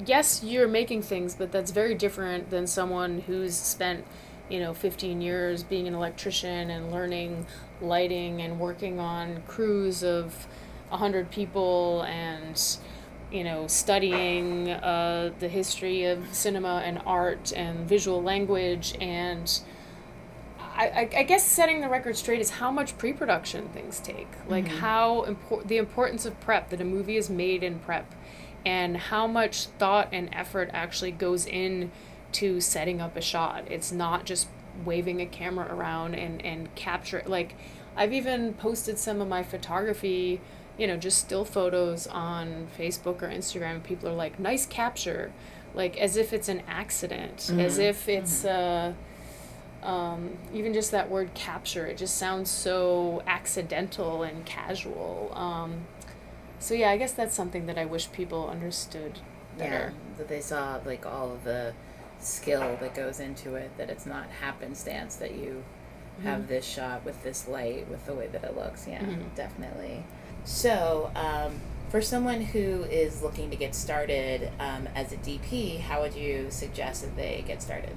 yes, 0.06 0.44
you're 0.44 0.68
making 0.68 1.02
things, 1.02 1.36
but 1.36 1.52
that's 1.52 1.72
very 1.72 1.94
different 1.94 2.50
than 2.50 2.66
someone 2.66 3.22
who's 3.22 3.56
spent 3.56 4.06
you 4.50 4.60
know 4.60 4.74
15 4.74 5.22
years 5.22 5.62
being 5.62 5.88
an 5.88 5.94
electrician 5.94 6.72
and 6.72 6.92
learning 6.92 7.46
lighting 7.82 8.42
and 8.42 8.60
working 8.60 9.00
on 9.00 9.44
crews 9.48 10.04
of 10.04 10.48
100 10.90 11.30
people 11.30 12.02
and 12.04 12.78
you 13.32 13.44
know, 13.44 13.68
studying 13.68 14.70
uh, 14.70 15.32
the 15.40 15.48
history 15.48 16.06
of 16.06 16.34
cinema 16.34 16.82
and 16.86 17.02
art 17.06 17.54
and 17.56 17.88
visual 17.88 18.22
language 18.22 18.96
and 19.00 19.62
I, 20.80 21.10
I, 21.14 21.24
guess 21.24 21.44
setting 21.46 21.82
the 21.82 21.90
record 21.90 22.16
straight 22.16 22.40
is 22.40 22.52
how 22.52 22.72
much 22.72 22.98
pre-production 22.98 23.68
things 23.70 24.00
take 24.00 24.30
like 24.48 24.66
mm-hmm. 24.66 24.78
how 24.78 25.24
important 25.24 25.68
the 25.68 25.78
importance 25.78 26.26
of 26.26 26.40
prep 26.40 26.70
that 26.70 26.80
a 26.80 26.86
movie 26.86 27.18
is 27.18 27.30
made 27.30 27.64
in 27.64 27.80
prep 27.80 28.16
and 28.66 28.96
how 28.96 29.28
much 29.28 29.66
thought 29.66 30.08
and 30.14 30.30
effort 30.32 30.70
actually 30.72 31.12
goes 31.12 31.46
in 31.46 31.92
to 32.32 32.62
setting 32.62 33.02
up 33.02 33.18
a 33.18 33.22
shot 33.22 33.66
it's 33.70 33.92
not 33.92 34.26
just 34.26 34.48
waving 34.86 35.20
a 35.20 35.26
camera 35.26 35.68
around 35.74 36.16
and 36.16 36.44
and 36.46 36.74
capture 36.76 37.24
like 37.26 37.56
i've 37.98 38.14
even 38.14 38.54
posted 38.54 38.98
some 38.98 39.20
of 39.20 39.28
my 39.28 39.44
photography 39.44 40.40
you 40.80 40.88
know, 40.88 40.96
just 40.96 41.20
still 41.20 41.44
photos 41.44 42.08
on 42.08 42.68
Facebook 42.78 43.22
or 43.22 43.28
Instagram, 43.28 43.84
people 43.84 44.08
are 44.08 44.16
like, 44.16 44.40
nice 44.40 44.66
capture, 44.66 45.34
like 45.76 45.98
as 45.98 46.16
if 46.16 46.32
it's 46.32 46.48
an 46.48 46.64
accident, 46.68 47.38
mm-hmm. 47.38 47.60
as 47.60 47.78
if 47.78 48.08
it's 48.08 48.44
mm-hmm. 48.44 49.86
uh, 49.86 49.88
um, 49.88 50.38
even 50.54 50.74
just 50.74 50.92
that 50.92 51.10
word 51.10 51.34
capture, 51.34 51.86
it 51.86 51.98
just 51.98 52.18
sounds 52.18 52.50
so 52.50 53.22
accidental 53.28 54.24
and 54.24 54.46
casual. 54.46 55.32
Um, 55.36 55.82
so 56.60 56.74
yeah, 56.74 56.92
I 56.92 56.98
guess 56.98 57.12
that's 57.12 57.36
something 57.36 57.66
that 57.66 57.78
I 57.78 57.84
wish 57.84 58.12
people 58.14 58.50
understood 58.50 59.20
better. 59.58 59.94
Yeah, 59.94 60.18
that 60.18 60.30
they 60.30 60.42
saw 60.42 60.80
like 60.86 61.06
all 61.06 61.32
of 61.34 61.44
the 61.44 61.74
skill 62.20 62.78
that 62.80 62.96
goes 62.96 63.20
into 63.20 63.56
it, 63.56 63.72
that 63.78 63.90
it's 63.90 64.06
not 64.06 64.30
happenstance 64.30 65.18
that 65.18 65.36
you 65.36 65.64
mm-hmm. 66.18 66.28
have 66.28 66.48
this 66.48 66.66
shot 66.66 67.04
with 67.04 67.22
this 67.24 67.50
light, 67.50 67.90
with 67.90 68.06
the 68.06 68.14
way 68.14 68.28
that 68.28 68.46
it 68.46 68.56
looks. 68.56 68.88
Yeah, 68.88 69.02
mm-hmm. 69.02 69.36
definitely. 69.36 70.06
So, 70.46 71.12
um, 71.16 71.60
for 71.90 72.02
someone 72.02 72.42
who 72.42 72.84
is 72.84 73.22
looking 73.22 73.50
to 73.50 73.56
get 73.56 73.74
started 73.74 74.52
um, 74.60 74.88
as 74.96 75.12
a 75.12 75.18
DP, 75.18 75.80
how 75.80 76.02
would 76.02 76.14
you 76.14 76.48
suggest 76.50 77.02
that 77.02 77.16
they 77.16 77.44
get 77.48 77.62
started? 77.62 77.96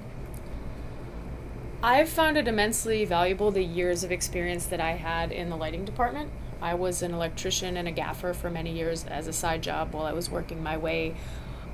I've 1.82 2.08
found 2.08 2.36
it 2.36 2.46
immensely 2.46 3.04
valuable 3.04 3.50
the 3.50 3.64
years 3.64 4.04
of 4.04 4.12
experience 4.12 4.66
that 4.66 4.80
I 4.80 4.92
had 4.92 5.32
in 5.32 5.50
the 5.50 5.56
lighting 5.56 5.84
department. 5.84 6.30
I 6.60 6.74
was 6.74 7.02
an 7.02 7.12
electrician 7.12 7.76
and 7.76 7.88
a 7.88 7.90
gaffer 7.90 8.32
for 8.32 8.48
many 8.48 8.72
years 8.72 9.04
as 9.04 9.26
a 9.26 9.32
side 9.32 9.62
job 9.62 9.92
while 9.92 10.06
I 10.06 10.12
was 10.12 10.30
working 10.30 10.62
my 10.62 10.76
way 10.76 11.16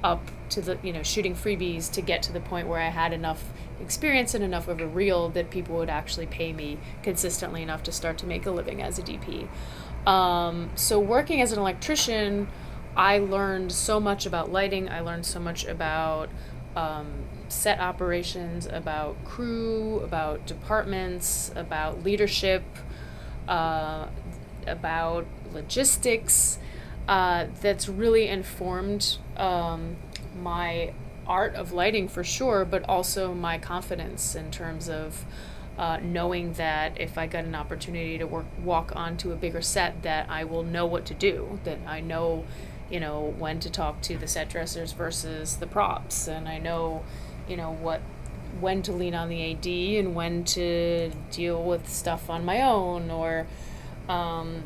up 0.03 0.23
to 0.49 0.61
the 0.61 0.79
you 0.83 0.93
know 0.93 1.03
shooting 1.03 1.35
freebies 1.35 1.91
to 1.93 2.01
get 2.01 2.23
to 2.23 2.33
the 2.33 2.41
point 2.41 2.69
where 2.69 2.81
I 2.81 2.89
had 2.89 3.13
enough 3.13 3.45
experience 3.81 4.33
and 4.33 4.43
enough 4.43 4.69
of 4.69 4.81
a 4.81 4.87
reel 4.87 5.29
that 5.31 5.51
people 5.51 5.77
would 5.77 5.91
actually 5.91 6.27
pay 6.27 6.53
me 6.53 6.79
consistently 7.03 7.63
enough 7.63 7.83
to 7.85 7.93
start 7.93 8.17
to 8.19 8.27
make 8.27 8.47
a 8.47 8.51
living 8.51 8.83
as 8.83 8.99
a 8.99 9.03
DP. 9.03 9.49
Um, 10.09 10.71
so 10.75 10.99
working 10.99 11.43
as 11.43 11.53
an 11.53 11.59
electrician, 11.59 12.49
I 12.97 13.19
learned 13.19 13.71
so 13.73 14.01
much 14.01 14.25
about 14.25 14.51
lighting. 14.51 14.89
I 14.89 15.01
learned 15.01 15.27
so 15.27 15.39
much 15.39 15.67
about 15.67 16.31
um, 16.75 17.13
set 17.49 17.79
operations, 17.79 18.67
about 18.67 19.23
crew, 19.27 20.01
about 20.01 20.47
departments, 20.47 21.53
about 21.55 22.05
leadership, 22.05 22.63
uh, 23.47 24.07
about 24.67 25.27
logistics 25.53 26.59
uh, 27.07 27.47
that's 27.61 27.87
really 27.87 28.29
informed 28.29 29.19
um, 29.37 29.97
my 30.41 30.95
art 31.27 31.55
of 31.55 31.73
lighting 31.73 32.09
for 32.09 32.25
sure, 32.25 32.65
but 32.65 32.83
also 32.89 33.35
my 33.35 33.59
confidence 33.59 34.35
in 34.35 34.51
terms 34.51 34.89
of 34.89 35.27
uh, 35.79 35.99
knowing 36.03 36.55
that 36.55 37.01
if 37.01 37.17
I 37.17 37.27
get 37.27 37.45
an 37.45 37.55
opportunity 37.55 38.19
to 38.19 38.27
work 38.27 38.47
walk 38.63 38.93
onto 38.97 39.31
a 39.31 39.37
bigger 39.37 39.63
set, 39.63 40.03
that 40.03 40.29
I 40.29 40.43
will 40.45 40.65
know 40.65 40.85
what 40.85 41.07
to 41.07 41.15
do. 41.15 41.61
That 41.63 41.79
I 41.87 42.01
know, 42.01 42.45
you 42.91 42.99
know, 42.99 43.35
when 43.39 43.61
to 43.61 43.71
talk 43.71 44.03
to 44.03 44.19
the 44.19 44.27
set 44.27 44.49
dressers 44.51 44.93
versus 44.93 45.57
the 45.57 45.69
props, 45.69 46.27
and 46.27 46.49
I 46.49 46.59
know, 46.59 47.05
you 47.49 47.57
know, 47.57 47.73
what 47.73 48.01
when 48.61 48.83
to 48.83 48.93
lean 48.93 49.15
on 49.15 49.29
the 49.29 49.53
AD 49.53 49.67
and 50.05 50.17
when 50.17 50.43
to 50.43 51.13
deal 51.31 51.63
with 51.63 51.89
stuff 51.89 52.29
on 52.29 52.45
my 52.45 52.61
own 52.61 53.11
or. 53.11 53.47
Um, 54.09 54.65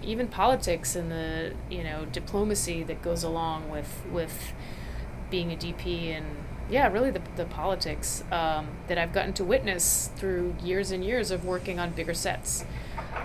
even 0.00 0.28
politics 0.28 0.94
and 0.96 1.10
the 1.10 1.52
you 1.68 1.82
know 1.82 2.06
diplomacy 2.12 2.82
that 2.84 3.02
goes 3.02 3.22
along 3.24 3.68
with 3.68 4.02
with 4.10 4.52
being 5.28 5.52
a 5.52 5.56
DP 5.56 6.16
and 6.16 6.24
yeah, 6.70 6.88
really 6.88 7.10
the, 7.10 7.22
the 7.36 7.44
politics 7.46 8.22
um, 8.30 8.68
that 8.88 8.98
I've 8.98 9.12
gotten 9.12 9.32
to 9.34 9.44
witness 9.44 10.10
through 10.16 10.54
years 10.62 10.90
and 10.90 11.04
years 11.04 11.30
of 11.30 11.44
working 11.44 11.78
on 11.78 11.90
bigger 11.90 12.14
sets. 12.14 12.64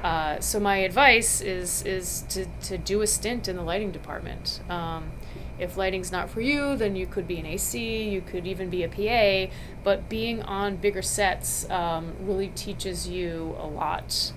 Uh, 0.03 0.39
so 0.39 0.59
my 0.59 0.77
advice 0.77 1.41
is 1.41 1.81
is 1.83 2.23
to, 2.29 2.45
to 2.63 2.77
do 2.77 3.01
a 3.01 3.07
stint 3.07 3.47
in 3.47 3.55
the 3.55 3.61
lighting 3.61 3.91
department. 3.91 4.61
Um, 4.69 5.11
if 5.59 5.77
lighting's 5.77 6.11
not 6.11 6.29
for 6.29 6.41
you, 6.41 6.75
then 6.75 6.95
you 6.95 7.05
could 7.05 7.27
be 7.27 7.39
an 7.39 7.45
AC, 7.45 8.09
you 8.09 8.21
could 8.21 8.47
even 8.47 8.69
be 8.69 8.83
a 8.83 8.89
PA, 8.89 9.53
but 9.83 10.09
being 10.09 10.41
on 10.41 10.77
bigger 10.77 11.01
sets 11.01 11.69
um, 11.69 12.13
really 12.19 12.47
teaches 12.49 13.07
you 13.07 13.55
a 13.59 13.67
lot 13.67 14.33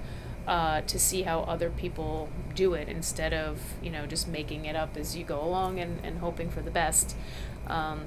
uh, 0.46 0.82
to 0.82 0.98
see 0.98 1.22
how 1.22 1.40
other 1.40 1.70
people 1.70 2.28
do 2.54 2.74
it 2.74 2.88
instead 2.88 3.32
of 3.32 3.60
you 3.82 3.90
know 3.90 4.06
just 4.06 4.28
making 4.28 4.64
it 4.64 4.76
up 4.76 4.96
as 4.96 5.16
you 5.16 5.24
go 5.24 5.42
along 5.42 5.78
and, 5.80 6.00
and 6.04 6.18
hoping 6.18 6.50
for 6.50 6.60
the 6.60 6.70
best 6.70 7.16
um, 7.66 8.04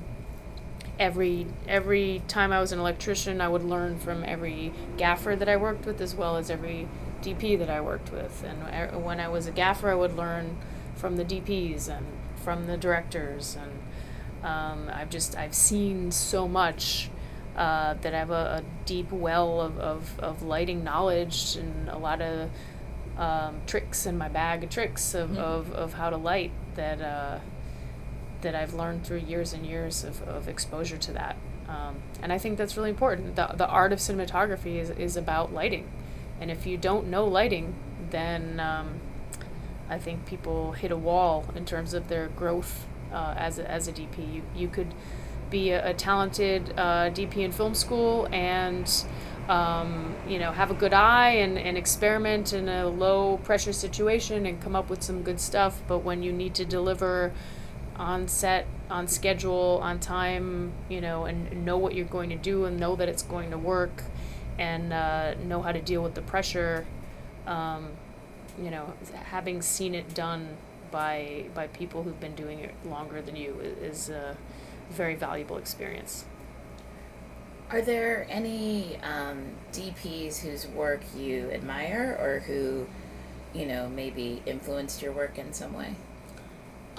every 1.00 1.48
every 1.68 2.22
time 2.28 2.52
I 2.52 2.60
was 2.60 2.72
an 2.72 2.80
electrician 2.80 3.40
I 3.40 3.48
would 3.48 3.64
learn 3.64 3.98
from 3.98 4.24
every 4.26 4.74
gaffer 4.98 5.36
that 5.36 5.48
I 5.48 5.56
worked 5.56 5.86
with 5.86 6.02
as 6.02 6.14
well 6.14 6.36
as 6.36 6.52
every 6.52 6.88
DP 7.22 7.58
that 7.58 7.70
I 7.70 7.82
worked 7.82 8.12
with 8.12 8.44
and 8.44 9.04
when 9.04 9.20
I 9.20 9.30
was 9.30 9.48
a 9.48 9.52
gaffer 9.52 9.90
I 9.90 9.96
would 9.96 10.16
learn 10.16 10.58
from 10.96 11.16
the 11.16 11.24
DPs 11.24 11.88
and 11.88 12.06
from 12.44 12.68
the 12.68 12.78
directors 12.78 13.58
and 13.60 13.72
um, 14.44 14.90
I've 14.94 15.10
just 15.10 15.38
I've 15.38 15.56
seen 15.56 16.12
so 16.12 16.48
much 16.48 17.10
uh, 17.56 17.96
that 17.96 18.14
I 18.14 18.20
have 18.20 18.32
a, 18.32 18.64
a, 18.64 18.64
deep 18.86 19.12
well 19.12 19.60
of, 19.60 19.78
of, 19.80 20.20
of 20.20 20.44
lighting 20.44 20.84
knowledge 20.84 21.58
and 21.58 21.90
a 21.90 21.98
lot 21.98 22.22
of 22.22 22.50
um, 23.18 23.60
tricks 23.68 24.06
in 24.06 24.18
my 24.18 24.30
bag 24.30 24.64
of 24.64 24.70
tricks 24.70 25.14
of, 25.14 25.32
mm-hmm. 25.32 25.40
of, 25.40 25.74
of 25.74 25.94
how 25.94 26.10
to 26.10 26.16
light 26.16 26.52
that 26.76 27.02
uh, 27.02 27.40
that 28.42 28.56
I've 28.56 28.74
learned 28.74 29.06
through 29.06 29.20
years 29.20 29.54
and 29.54 29.66
years 29.66 30.04
of, 30.04 30.22
of 30.24 30.48
exposure 30.48 30.98
to 30.98 31.12
that. 31.14 31.36
Um, 31.68 31.98
and 32.22 32.34
I 32.34 32.38
think 32.38 32.58
that's 32.58 32.76
really 32.76 32.90
important. 32.90 33.36
The, 33.36 33.48
the 33.56 33.68
art 33.68 33.92
of 33.92 34.00
cinematography 34.00 34.78
is, 34.78 34.90
is 34.92 35.16
about 35.16 35.54
lighting. 35.54 35.90
And 36.42 36.50
if 36.50 36.66
you 36.66 36.78
don't 36.78 37.08
know 37.08 37.26
lighting, 37.26 37.76
then 38.10 38.60
um, 38.60 39.00
I 39.90 40.00
think 40.00 40.26
people 40.26 40.72
hit 40.72 40.92
a 40.92 40.98
wall 40.98 41.46
in 41.56 41.66
terms 41.66 41.94
of 41.94 42.08
their 42.08 42.28
growth 42.30 42.88
uh, 43.12 43.36
as, 43.38 43.60
a, 43.60 43.70
as 43.70 43.88
a 43.88 43.92
DP. 43.92 44.34
You, 44.34 44.42
you 44.56 44.68
could 44.68 44.94
be 45.50 45.72
a, 45.72 45.90
a 45.90 45.94
talented 45.94 46.74
uh, 46.78 47.10
DP 47.10 47.38
in 47.38 47.52
film 47.52 47.76
school 47.76 48.28
and 48.32 49.06
um, 49.48 50.16
you 50.28 50.38
know 50.38 50.52
have 50.52 50.70
a 50.70 50.76
good 50.76 50.94
eye 50.94 51.32
and, 51.32 51.58
and 51.58 51.78
experiment 51.78 52.54
in 52.54 52.70
a 52.70 52.88
low 52.88 53.38
pressure 53.38 53.74
situation 53.74 54.46
and 54.46 54.62
come 54.62 54.76
up 54.76 54.90
with 54.90 55.02
some 55.02 55.24
good 55.24 55.40
stuff 55.40 55.82
but 55.88 56.00
when 56.00 56.22
you 56.22 56.32
need 56.32 56.54
to 56.54 56.66
deliver 56.66 57.34
on 58.00 58.28
set 58.28 58.66
on 58.90 59.08
schedule 59.08 59.80
on 59.84 60.00
time 60.00 60.72
you 60.90 61.02
know 61.02 61.26
and 61.26 61.66
know 61.66 61.78
what 61.78 61.94
you're 61.94 62.06
going 62.06 62.30
to 62.30 62.36
do 62.36 62.66
and 62.66 62.80
know 62.80 62.96
that 62.96 63.08
it's 63.08 63.24
going 63.24 63.52
to 63.52 63.58
work 63.58 64.04
and 64.58 64.92
uh, 64.92 65.34
know 65.46 65.62
how 65.62 65.72
to 65.72 65.82
deal 65.82 66.02
with 66.02 66.16
the 66.16 66.22
pressure 66.22 66.88
um, 67.46 67.90
you 68.62 68.72
know 68.72 68.94
having 69.14 69.62
seen 69.62 69.94
it 69.94 70.14
done 70.16 70.58
by 70.92 71.46
by 71.54 71.68
people 71.68 72.04
who've 72.04 72.20
been 72.20 72.36
doing 72.36 72.60
it 72.60 72.74
longer 72.86 73.22
than 73.22 73.36
you 73.36 73.60
is 73.82 74.10
a 74.10 74.36
very 74.90 75.16
valuable 75.16 75.58
experience. 75.58 76.26
Are 77.72 77.82
there 77.82 78.26
any 78.30 78.98
um, 79.04 79.46
DPs 79.72 80.40
whose 80.40 80.68
work 80.68 81.02
you 81.16 81.52
admire 81.52 82.18
or 82.20 82.40
who, 82.40 82.88
you 83.54 83.68
know, 83.68 83.88
maybe 83.88 84.42
influenced 84.48 85.04
your 85.04 85.12
work 85.12 85.38
in 85.38 85.54
some 85.54 85.74
way? 85.74 85.96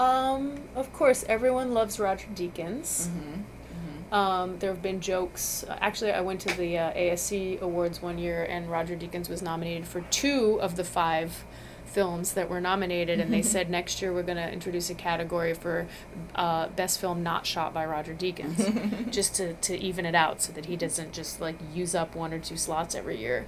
Um, 0.00 0.54
of 0.74 0.90
course, 0.94 1.26
everyone 1.28 1.72
loves 1.74 2.00
Roger 2.00 2.26
Deakins. 2.34 3.06
Mm-hmm. 3.06 3.32
Mm-hmm. 3.32 4.14
Um, 4.14 4.58
there 4.58 4.70
have 4.70 4.80
been 4.80 5.00
jokes. 5.00 5.62
Actually, 5.68 6.12
I 6.12 6.22
went 6.22 6.40
to 6.40 6.56
the 6.56 6.78
uh, 6.78 6.92
ASC 6.94 7.60
Awards 7.60 8.00
one 8.00 8.16
year, 8.16 8.42
and 8.42 8.70
Roger 8.70 8.96
Deakins 8.96 9.28
was 9.28 9.42
nominated 9.42 9.86
for 9.86 10.00
two 10.10 10.58
of 10.62 10.76
the 10.76 10.84
five 10.84 11.44
films 11.84 12.32
that 12.32 12.48
were 12.48 12.62
nominated, 12.62 13.20
and 13.20 13.30
they 13.30 13.42
said 13.54 13.68
next 13.68 14.00
year 14.00 14.10
we're 14.14 14.22
going 14.22 14.38
to 14.38 14.50
introduce 14.50 14.88
a 14.88 14.94
category 14.94 15.52
for 15.52 15.86
uh, 16.34 16.68
best 16.68 16.98
film 16.98 17.22
not 17.22 17.44
shot 17.44 17.74
by 17.74 17.84
Roger 17.84 18.14
Deakins, 18.14 19.10
just 19.10 19.34
to, 19.34 19.52
to 19.54 19.76
even 19.78 20.06
it 20.06 20.14
out 20.14 20.40
so 20.40 20.50
that 20.54 20.64
he 20.64 20.76
doesn't 20.76 21.12
just 21.12 21.42
like 21.42 21.56
use 21.74 21.94
up 21.94 22.16
one 22.16 22.32
or 22.32 22.38
two 22.38 22.56
slots 22.56 22.94
every 22.94 23.18
year. 23.18 23.44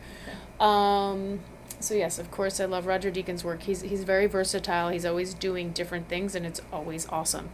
Um, 0.60 1.40
so 1.82 1.94
yes, 1.94 2.18
of 2.18 2.30
course, 2.30 2.60
I 2.60 2.64
love 2.64 2.86
Roger 2.86 3.10
Deakins' 3.10 3.44
work. 3.44 3.62
He's 3.62 3.82
he's 3.82 4.04
very 4.04 4.26
versatile. 4.26 4.88
He's 4.90 5.04
always 5.04 5.34
doing 5.34 5.70
different 5.70 6.08
things, 6.08 6.34
and 6.34 6.46
it's 6.46 6.60
always 6.72 7.06
awesome. 7.08 7.50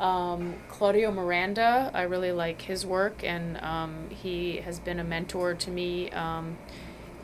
Um, 0.00 0.54
Claudio 0.68 1.10
Miranda, 1.10 1.90
I 1.92 2.02
really 2.02 2.32
like 2.32 2.62
his 2.62 2.86
work, 2.86 3.24
and 3.24 3.60
um, 3.60 4.10
he 4.10 4.58
has 4.58 4.78
been 4.78 4.98
a 4.98 5.04
mentor 5.04 5.54
to 5.54 5.70
me. 5.70 6.10
Um, 6.10 6.58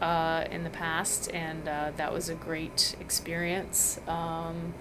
uh, 0.01 0.45
in 0.51 0.65
the 0.65 0.71
past, 0.71 1.31
and 1.33 1.69
uh, 1.69 1.93
that 1.97 2.13
was 2.13 2.29
a 2.29 2.35
great 2.35 2.95
experience. 3.01 3.99
Um, 4.07 4.75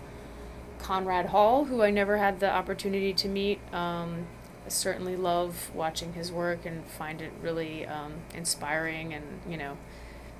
Conrad 0.80 1.28
Hall, 1.28 1.65
who 1.65 1.82
I 1.82 1.91
never 1.91 2.17
had 2.17 2.39
the 2.39 2.52
opportunity 2.52 3.13
to 3.13 3.28
meet, 3.30 3.60
um, 3.73 4.28
I 4.65 4.69
certainly 4.69 5.15
love 5.15 5.71
watching 5.73 6.13
his 6.13 6.32
work 6.32 6.65
and 6.65 6.86
find 6.86 7.21
it 7.21 7.32
really 7.41 7.86
um, 7.86 8.13
inspiring 8.34 9.13
and 9.13 9.23
you 9.47 9.58
know 9.58 9.78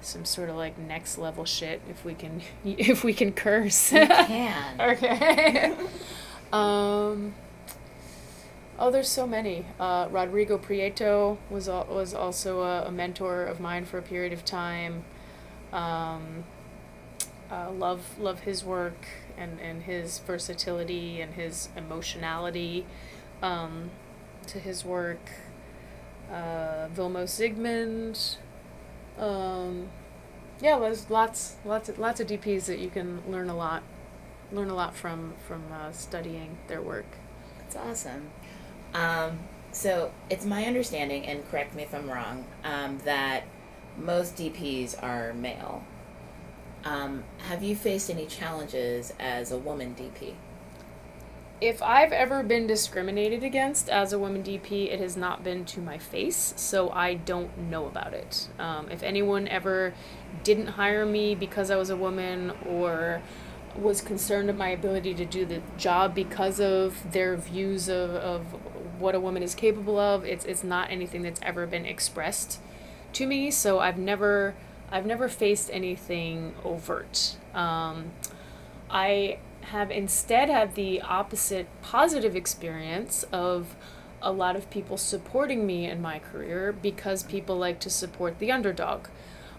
some 0.05 0.25
sort 0.25 0.49
of 0.49 0.55
like 0.55 0.77
next 0.77 1.17
level 1.17 1.45
shit 1.45 1.81
if 1.89 2.03
we 2.05 2.13
can 2.13 2.41
if 2.65 3.03
we 3.03 3.13
can 3.13 3.31
curse. 3.31 3.91
You 3.91 4.05
can. 4.07 4.81
okay. 4.81 5.73
um, 6.53 7.33
Oh, 8.79 8.89
there's 8.89 9.07
so 9.07 9.27
many. 9.27 9.67
Uh, 9.79 10.07
Rodrigo 10.09 10.57
Prieto 10.57 11.37
was 11.49 11.69
al- 11.69 11.85
was 11.85 12.13
also 12.13 12.61
a, 12.61 12.87
a, 12.87 12.91
mentor 12.91 13.43
of 13.45 13.59
mine 13.59 13.85
for 13.85 13.99
a 13.99 14.01
period 14.01 14.33
of 14.33 14.43
time. 14.43 15.05
Um, 15.71 16.43
uh, 17.51 17.71
love 17.71 18.19
love 18.19 18.41
his 18.41 18.63
work 18.63 19.05
and, 19.37 19.59
and 19.59 19.83
his 19.83 20.19
versatility 20.19 21.21
and 21.21 21.35
his 21.35 21.69
emotionality 21.77 22.85
um, 23.43 23.91
to 24.47 24.59
his 24.59 24.83
work. 24.83 25.29
Uh, 26.31 26.87
Vilmos 26.95 27.29
Zsigmond. 27.29 28.37
Um, 29.17 29.89
yeah, 30.62 30.80
there's 30.80 31.10
lots 31.10 31.56
lots 31.65 31.89
of, 31.89 31.99
lots 31.99 32.19
of 32.19 32.28
DPs 32.28 32.65
that 32.65 32.80
you 32.80 32.89
can 32.89 33.21
learn 33.30 33.49
a 33.49 33.56
lot 33.56 33.84
learn 34.52 34.69
a 34.69 34.76
lot 34.76 34.95
from 34.95 35.34
from 35.47 35.63
uh, 35.71 35.91
studying 35.91 36.58
their 36.67 36.82
work. 36.82 37.06
That's 37.60 37.76
awesome. 37.76 38.30
Um, 38.93 39.39
so 39.71 40.12
it's 40.30 40.45
my 40.45 40.65
understanding, 40.65 41.26
and 41.26 41.49
correct 41.49 41.76
me 41.76 41.84
if 41.84 41.93
I'm 41.93 42.10
wrong, 42.10 42.45
um, 42.63 42.99
that 43.06 43.43
most 43.97 44.36
DPs 44.36 45.02
are 45.02 45.34
male. 45.34 45.84
Um, 46.86 47.23
have 47.47 47.63
you 47.63 47.76
faced 47.76 48.10
any 48.10 48.26
challenges 48.28 49.13
as 49.19 49.52
a 49.52 49.58
woman 49.58 49.95
DP? 49.95 50.34
If 51.63 51.82
I've 51.82 52.12
ever 52.12 52.43
been 52.43 52.67
discriminated 52.67 53.41
against 53.41 53.89
as 53.89 54.12
a 54.12 54.19
woman 54.19 54.43
DP, 54.43 54.91
it 54.91 54.99
has 54.99 55.15
not 55.15 55.45
been 55.45 55.63
to 55.63 55.80
my 55.80 55.97
face, 55.97 56.54
so 56.58 56.89
I 56.89 57.13
don't 57.13 57.58
know 57.58 57.86
about 57.86 58.13
it. 58.13 58.49
Um, 58.60 58.91
if 58.91 59.02
anyone 59.02 59.47
ever 59.47 59.93
didn't 60.43 60.67
hire 60.67 61.06
me 61.06 61.36
because 61.36 61.71
I 61.71 61.78
was 61.78 61.89
a 61.89 61.95
woman 61.95 62.52
or 62.67 63.21
was 63.78 64.02
concerned 64.02 64.49
of 64.49 64.58
my 64.58 64.67
ability 64.67 65.13
to 65.13 65.23
do 65.23 65.45
the 65.45 65.62
job 65.78 66.13
because 66.13 66.60
of 66.60 67.13
their 67.13 67.38
views 67.38 67.88
of, 67.88 68.10
of 68.10 68.41
what 68.99 69.15
a 69.15 69.19
woman 69.21 69.41
is 69.41 69.56
capable 69.56 69.97
of, 69.97 70.26
it's, 70.26 70.43
it's 70.43 70.65
not 70.65 70.91
anything 70.91 71.21
that's 71.21 71.39
ever 71.43 71.65
been 71.65 71.86
expressed 71.86 72.60
to 73.13 73.26
me, 73.26 73.49
so 73.49 73.80
I've 73.80 73.97
never 73.97 74.54
I've 74.91 75.06
never 75.06 75.30
faced 75.30 75.69
anything 75.71 76.56
overt. 76.65 77.38
Um, 77.54 78.12
I 78.89 79.38
have 79.71 79.91
instead 79.91 80.49
had 80.49 80.76
the 80.76 81.02
opposite 81.02 81.67
positive 81.82 82.36
experience 82.36 83.23
of 83.32 83.76
a 84.21 84.32
lot 84.32 84.56
of 84.56 84.69
people 84.69 84.97
supporting 84.97 85.67
me 85.67 85.86
in 85.89 86.02
my 86.02 86.19
career 86.19 86.71
because 86.71 87.23
people 87.23 87.58
like 87.58 87.80
to 87.80 87.89
support 87.89 88.39
the 88.39 88.52
underdog. 88.52 89.08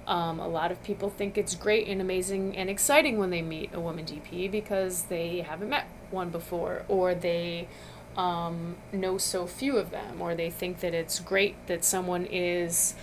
Um, 0.07 0.38
a 0.38 0.49
lot 0.49 0.71
of 0.71 0.83
people 0.83 1.11
think 1.11 1.38
it's 1.38 1.55
great 1.55 1.87
and 1.87 2.01
amazing 2.01 2.57
and 2.57 2.69
exciting 2.69 3.19
when 3.19 3.31
they 3.31 3.43
meet 3.43 3.71
a 3.73 3.81
woman 3.81 4.05
DP 4.05 4.51
because 4.51 5.05
they 5.05 5.40
haven't 5.40 5.69
met 5.69 5.87
one 6.11 6.31
before 6.31 6.85
or 6.88 7.14
they 7.14 7.69
um, 8.17 8.77
know 8.93 9.19
so 9.19 9.47
few 9.47 9.77
of 9.77 9.90
them 9.90 10.21
or 10.21 10.35
they 10.35 10.51
think 10.51 10.81
that 10.81 10.95
it's 10.95 11.21
great 11.21 11.67
that 11.67 11.85
someone 11.85 12.27
is 12.27 12.95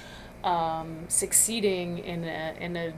um, 0.44 1.06
succeeding 1.08 2.00
in 2.00 2.24
a, 2.24 2.56
in 2.60 2.76
a 2.78 2.94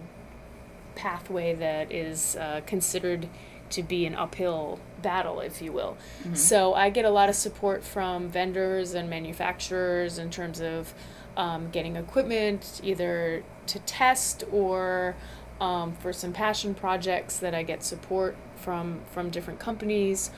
pathway 0.96 1.56
that 1.56 1.92
is 1.92 2.36
uh, 2.36 2.62
considered 2.66 3.28
to 3.74 3.84
be 3.84 4.06
an 4.06 4.16
uphill 4.16 4.80
battle, 5.02 5.40
if 5.40 5.62
you 5.62 5.72
will. 5.72 5.98
Mm-hmm. 6.22 6.36
So 6.36 6.74
I 6.74 6.90
get 6.90 7.06
a 7.06 7.10
lot 7.10 7.30
of 7.30 7.36
support 7.36 7.84
from 7.84 8.30
vendors 8.30 8.94
and 8.94 9.10
manufacturers 9.10 10.18
in 10.18 10.30
terms 10.30 10.62
of 10.62 10.94
um, 11.36 11.70
getting 11.72 11.96
equipment, 11.96 12.80
either 12.84 13.44
to 13.68 13.80
test 13.80 14.44
or 14.52 15.16
um, 15.60 15.94
for 15.94 16.14
some 16.14 16.34
passion 16.34 16.76
projects 16.76 17.38
that 17.40 17.56
I 17.56 17.64
get 17.64 17.84
support 17.84 18.36
from 18.56 19.02
from 19.12 19.30
different 19.30 19.60
companies. 19.60 20.30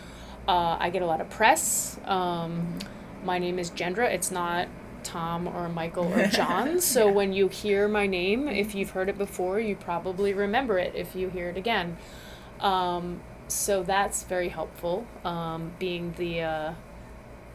Uh, 0.48 0.78
I 0.80 0.89
get 0.89 1.02
a 1.02 1.06
lot 1.06 1.21
of 1.21 1.30
press. 1.30 2.00
Um, 2.06 2.78
mm-hmm. 2.80 3.26
My 3.26 3.39
name 3.39 3.60
is 3.60 3.71
Jendra. 3.71 4.10
It's 4.10 4.32
not 4.32 4.67
Tom 5.04 5.48
or 5.48 5.67
Michael 5.67 6.12
or 6.13 6.28
John. 6.39 6.80
so 6.80 7.08
yeah. 7.08 7.12
when 7.12 7.34
you 7.34 7.48
hear 7.48 7.88
my 7.88 8.08
name, 8.08 8.48
if 8.48 8.76
you've 8.76 8.91
heard 8.91 9.10
it 9.10 9.17
before, 9.17 9.60
you 9.60 9.76
probably 9.76 10.34
remember 10.34 10.78
it 10.78 10.93
if 10.95 11.15
you 11.15 11.30
hear 11.30 11.50
it 11.50 11.58
again. 11.58 11.98
Um, 12.59 13.21
so 13.47 13.83
that's 13.83 14.23
very 14.23 14.49
helpful. 14.49 15.05
Um, 15.23 15.73
being 15.77 16.13
the 16.17 16.41
uh, 16.41 16.73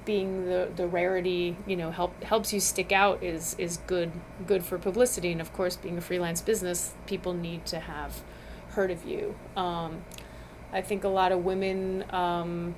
being 0.04 0.46
the, 0.46 0.68
the 0.74 0.86
rarity, 0.86 1.56
you 1.66 1.76
know, 1.76 1.90
help 1.90 2.22
helps 2.22 2.52
you 2.52 2.60
stick 2.60 2.92
out 2.92 3.22
is 3.22 3.54
is 3.58 3.78
good 3.86 4.12
good 4.46 4.64
for 4.64 4.78
publicity. 4.78 5.32
And 5.32 5.40
of 5.40 5.52
course, 5.52 5.76
being 5.76 5.98
a 5.98 6.00
freelance 6.00 6.40
business, 6.40 6.94
people 7.06 7.34
need 7.34 7.66
to 7.66 7.80
have 7.80 8.22
heard 8.70 8.90
of 8.90 9.04
you. 9.04 9.34
Um, 9.56 10.04
I 10.72 10.80
think 10.80 11.04
a 11.04 11.08
lot 11.08 11.32
of 11.32 11.44
women 11.44 12.04
um, 12.10 12.76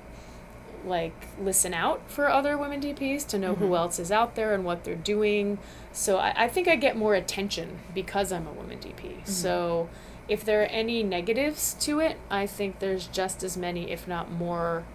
like 0.85 1.27
listen 1.39 1.73
out 1.73 2.09
for 2.09 2.29
other 2.29 2.57
women 2.57 2.81
DPs 2.81 3.25
to 3.27 3.37
know 3.37 3.53
mm-hmm. 3.53 3.65
who 3.65 3.75
else 3.75 3.99
is 3.99 4.11
out 4.11 4.35
there 4.35 4.53
and 4.53 4.65
what 4.65 4.83
they're 4.83 4.95
doing. 4.95 5.59
So 5.91 6.17
I, 6.17 6.45
I 6.45 6.47
think 6.47 6.67
I 6.67 6.75
get 6.75 6.97
more 6.97 7.15
attention 7.15 7.79
because 7.93 8.31
I'm 8.31 8.47
a 8.47 8.51
woman 8.51 8.79
DP. 8.79 8.95
Mm-hmm. 8.95 9.25
So 9.25 9.89
if 10.27 10.43
there 10.43 10.61
are 10.61 10.65
any 10.65 11.03
negatives 11.03 11.73
to 11.81 11.99
it, 11.99 12.17
I 12.29 12.47
think 12.47 12.79
there's 12.79 13.07
just 13.07 13.43
as 13.43 13.57
many, 13.57 13.91
if 13.91 14.07
not 14.07 14.31
more, 14.31 14.85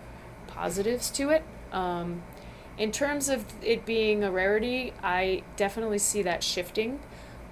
positives 0.47 1.11
to 1.11 1.31
it. 1.31 1.43
Um, 1.73 2.23
in 2.79 2.93
terms 2.93 3.29
of 3.29 3.45
it 3.63 3.85
being 3.85 4.25
a 4.25 4.31
rarity, 4.31 4.93
I 5.03 5.43
definitely 5.57 5.99
see 5.99 6.23
that 6.23 6.43
shifting 6.43 7.01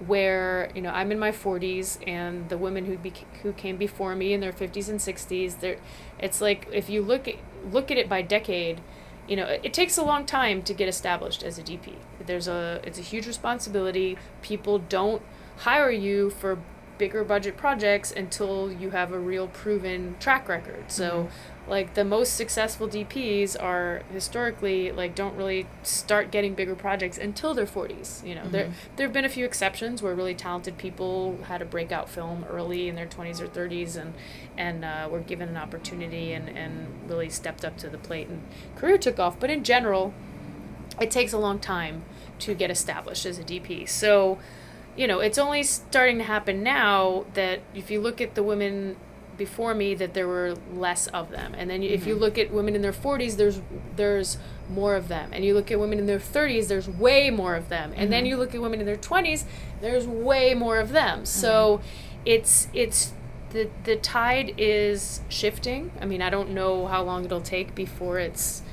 where 0.05 0.69
you 0.75 0.81
know 0.81 0.91
I'm 0.91 1.11
in 1.11 1.17
my 1.17 1.31
40s 1.31 1.97
and 2.07 2.49
the 2.49 2.57
women 2.57 2.85
who 2.85 2.97
beca- 2.97 3.25
who 3.41 3.51
came 3.51 3.77
before 3.77 4.15
me 4.15 4.31
in 4.31 4.41
their 4.41 4.53
50s 4.53 4.89
and 4.89 4.99
60s 4.99 5.59
they 5.59 5.79
it's 6.19 6.39
like 6.39 6.67
if 6.71 6.87
you 6.87 7.01
look 7.01 7.27
at 7.27 7.35
look 7.71 7.89
at 7.89 7.97
it 7.97 8.07
by 8.07 8.21
decade 8.21 8.79
you 9.27 9.35
know 9.35 9.45
it, 9.45 9.61
it 9.63 9.73
takes 9.73 9.97
a 9.97 10.03
long 10.03 10.23
time 10.23 10.61
to 10.61 10.73
get 10.73 10.87
established 10.87 11.41
as 11.41 11.57
a 11.57 11.63
DP 11.63 11.95
there's 12.23 12.47
a 12.47 12.79
it's 12.83 12.99
a 12.99 13.01
huge 13.01 13.25
responsibility 13.25 14.17
people 14.43 14.77
don't 14.77 15.23
hire 15.57 15.89
you 15.89 16.29
for 16.29 16.59
bigger 16.97 17.23
budget 17.23 17.57
projects 17.57 18.11
until 18.11 18.71
you 18.71 18.91
have 18.91 19.11
a 19.11 19.19
real 19.19 19.47
proven 19.47 20.15
track 20.19 20.47
record 20.47 20.85
so 20.87 21.09
mm-hmm 21.09 21.53
like 21.67 21.95
the 21.95 22.05
most 22.05 22.35
successful 22.35 22.87
DPs 22.87 23.61
are 23.61 24.03
historically 24.11 24.91
like 24.91 25.15
don't 25.15 25.35
really 25.35 25.67
start 25.83 26.31
getting 26.31 26.53
bigger 26.53 26.75
projects 26.75 27.17
until 27.17 27.53
their 27.53 27.65
40s. 27.65 28.25
You 28.25 28.35
know, 28.35 28.41
mm-hmm. 28.41 28.51
there 28.51 28.71
there 28.95 29.07
have 29.07 29.13
been 29.13 29.25
a 29.25 29.29
few 29.29 29.45
exceptions 29.45 30.01
where 30.01 30.15
really 30.15 30.33
talented 30.33 30.77
people 30.77 31.37
had 31.43 31.61
a 31.61 31.65
breakout 31.65 32.09
film 32.09 32.45
early 32.49 32.87
in 32.87 32.95
their 32.95 33.05
20s 33.05 33.41
or 33.41 33.47
30s 33.47 33.97
and 33.97 34.13
and 34.57 34.85
uh, 34.85 35.09
were 35.11 35.19
given 35.19 35.49
an 35.49 35.57
opportunity 35.57 36.31
and 36.31 36.49
and 36.49 36.87
really 37.09 37.29
stepped 37.29 37.65
up 37.65 37.77
to 37.77 37.89
the 37.89 37.97
plate 37.97 38.27
and 38.27 38.41
career 38.75 38.97
took 38.97 39.19
off. 39.19 39.39
But 39.39 39.49
in 39.49 39.63
general, 39.63 40.13
it 41.01 41.11
takes 41.11 41.33
a 41.33 41.37
long 41.37 41.59
time 41.59 42.03
to 42.39 42.53
get 42.53 42.71
established 42.71 43.25
as 43.25 43.39
a 43.39 43.43
DP. 43.43 43.89
So, 43.89 44.37
you 44.97 45.07
know, 45.07 45.19
it's 45.19 45.37
only 45.37 45.63
starting 45.63 46.17
to 46.17 46.23
happen 46.23 46.63
now 46.63 47.25
that 47.35 47.61
if 47.73 47.91
you 47.91 48.01
look 48.01 48.19
at 48.19 48.35
the 48.35 48.43
women 48.43 48.97
before 49.37 49.75
me 49.75 49.93
that 49.95 50.13
there 50.13 50.27
were 50.27 50.55
less 50.73 51.07
of 51.07 51.29
them. 51.29 51.53
And 51.55 51.69
then 51.69 51.81
mm-hmm. 51.81 51.93
if 51.93 52.07
you 52.07 52.15
mm-hmm. 52.15 52.23
look 52.23 52.37
at 52.37 52.51
women 52.51 52.75
in 52.75 52.81
their 52.81 52.91
40s, 52.91 53.37
there's 53.37 53.61
there's 53.95 54.37
more 54.69 54.95
of 54.95 55.07
them. 55.07 55.29
And 55.31 55.45
you 55.45 55.53
look 55.53 55.71
at 55.71 55.79
women 55.79 55.99
in 55.99 56.07
their 56.07 56.19
30s, 56.19 56.67
there's 56.67 56.89
way 56.89 57.29
more 57.29 57.55
of 57.55 57.69
them. 57.69 57.91
And 57.91 58.01
mm-hmm. 58.01 58.11
then 58.11 58.25
you 58.25 58.35
look 58.35 58.53
at 58.53 58.61
women 58.61 58.79
in 58.79 58.85
their 58.85 58.97
20s, 58.97 59.45
there's 59.79 60.07
way 60.07 60.53
more 60.53 60.79
of 60.79 60.89
them. 60.89 61.25
So 61.25 61.77
mm-hmm. 61.77 62.21
it's 62.25 62.67
it's 62.73 63.13
the 63.51 63.69
the 63.83 63.95
tide 63.95 64.55
is 64.57 65.21
shifting. 65.29 65.91
I 66.01 66.05
mean, 66.05 66.21
I 66.21 66.29
don't 66.29 66.49
know 66.49 66.87
how 66.87 67.03
long 67.03 67.23
it'll 67.23 67.39
take 67.39 67.75
before 67.75 68.19
it's 68.19 68.63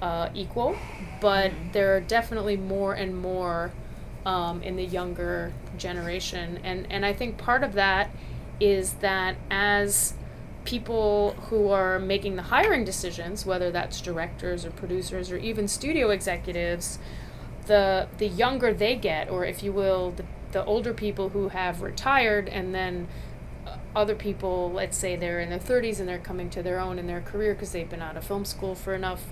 uh, 0.00 0.30
equal, 0.34 0.76
but 1.20 1.50
mm-hmm. 1.50 1.72
there 1.72 1.96
are 1.96 2.00
definitely 2.00 2.56
more 2.56 2.94
and 2.94 3.16
more 3.16 3.72
um, 4.24 4.62
in 4.62 4.76
the 4.76 4.84
younger 4.84 5.52
generation, 5.76 6.60
and 6.62 6.86
and 6.90 7.04
I 7.04 7.12
think 7.12 7.38
part 7.38 7.62
of 7.62 7.72
that 7.74 8.10
is 8.60 8.94
that 8.94 9.36
as 9.50 10.14
people 10.64 11.32
who 11.48 11.68
are 11.68 11.98
making 11.98 12.36
the 12.36 12.42
hiring 12.42 12.84
decisions, 12.84 13.44
whether 13.44 13.70
that's 13.70 14.00
directors 14.00 14.64
or 14.64 14.70
producers 14.70 15.30
or 15.30 15.36
even 15.38 15.66
studio 15.66 16.10
executives, 16.10 16.98
the 17.66 18.08
the 18.18 18.28
younger 18.28 18.72
they 18.72 18.94
get, 18.94 19.28
or 19.30 19.44
if 19.44 19.62
you 19.62 19.72
will, 19.72 20.12
the, 20.12 20.24
the 20.52 20.64
older 20.64 20.94
people 20.94 21.30
who 21.30 21.48
have 21.48 21.82
retired 21.82 22.48
and 22.48 22.74
then 22.74 23.08
uh, 23.66 23.76
other 23.96 24.14
people, 24.14 24.70
let's 24.72 24.96
say 24.96 25.16
they're 25.16 25.40
in 25.40 25.50
their 25.50 25.58
30s 25.58 25.98
and 25.98 26.08
they're 26.08 26.18
coming 26.18 26.50
to 26.50 26.62
their 26.62 26.78
own 26.78 26.98
in 26.98 27.06
their 27.06 27.20
career 27.20 27.54
because 27.54 27.72
they've 27.72 27.90
been 27.90 28.02
out 28.02 28.16
of 28.16 28.24
film 28.24 28.44
school 28.44 28.74
for 28.74 28.94
enough 28.94 29.24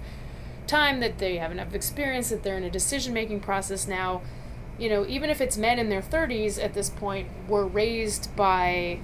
time 0.66 1.00
that 1.00 1.18
they 1.18 1.36
have 1.36 1.50
enough 1.50 1.74
experience 1.74 2.30
that 2.30 2.42
they're 2.42 2.56
in 2.56 2.64
a 2.64 2.70
decision 2.70 3.12
making 3.12 3.40
process 3.40 3.86
now. 3.88 4.22
You 4.80 4.88
know, 4.88 5.06
even 5.06 5.30
if 5.30 5.40
it's 5.40 5.56
men 5.56 5.78
in 5.78 5.90
their 5.90 6.02
30s 6.02 6.62
at 6.62 6.74
this 6.74 6.90
point, 6.90 7.28
were 7.48 7.66
raised 7.66 8.34
by 8.34 8.98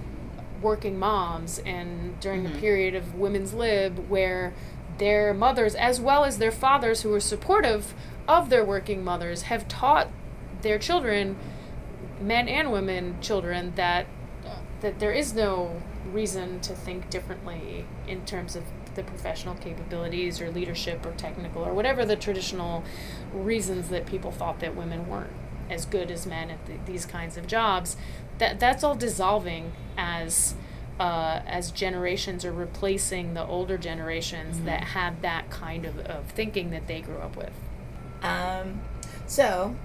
working 0.62 0.98
moms 0.98 1.58
and 1.60 2.18
during 2.20 2.44
mm-hmm. 2.44 2.56
a 2.56 2.60
period 2.60 2.94
of 2.94 3.14
women's 3.14 3.52
lib 3.52 4.08
where 4.08 4.54
their 4.98 5.35
mothers 5.35 5.74
as 5.74 6.00
well 6.00 6.24
as 6.24 6.38
their 6.38 6.50
fathers 6.50 7.02
who 7.02 7.10
were 7.10 7.20
supportive 7.20 7.94
of 8.27 8.48
their 8.48 8.64
working 8.64 9.04
mothers 9.04 9.42
have 9.42 9.68
taught 9.68 10.08
their 10.62 10.79
children 10.79 11.37
men 12.20 12.48
and 12.48 12.72
women 12.72 13.16
children 13.20 13.72
that 13.77 14.06
that 14.81 14.98
there 14.98 15.12
is 15.12 15.35
no 15.35 15.83
reason 16.12 16.60
to 16.60 16.74
think 16.74 17.08
differently 17.10 17.85
in 18.06 18.24
terms 18.24 18.56
of 18.56 18.64
the 18.94 19.02
professional 19.02 19.54
capabilities 19.56 20.40
or 20.40 20.50
leadership 20.50 21.04
or 21.04 21.12
technical 21.12 21.62
or 21.62 21.74
whatever 21.74 22.04
the 22.04 22.16
traditional 22.16 22.83
reasons 23.33 23.88
that 23.88 24.06
people 24.06 24.31
thought 24.31 24.60
that 24.60 24.74
women 24.74 25.06
weren't 25.08 25.31
as 25.71 25.87
good 25.87 26.10
as 26.10 26.27
men 26.27 26.50
at 26.50 26.64
the, 26.67 26.75
these 26.87 27.06
kinds 27.06 27.37
of 27.37 27.46
jobs 27.46 27.96
that 28.38 28.60
that's 28.60 28.85
all 28.85 28.94
dissolving 28.94 29.73
as 29.96 30.54
uh, 30.98 31.40
as 31.46 31.71
generations 31.71 32.44
are 32.44 32.52
replacing 32.52 33.35
the 33.35 33.44
older 33.44 33.77
generations 33.77 34.56
Mm-hmm. 34.56 34.67
that 34.67 34.85
have 34.85 35.21
that 35.23 35.50
kind 35.50 35.85
of, 35.85 35.98
of 36.00 36.25
thinking 36.27 36.71
that 36.71 36.87
they 36.87 37.00
grew 37.02 37.19
up 37.19 37.37
with. 37.37 37.52
Um, 38.23 38.81
so, 39.27 39.77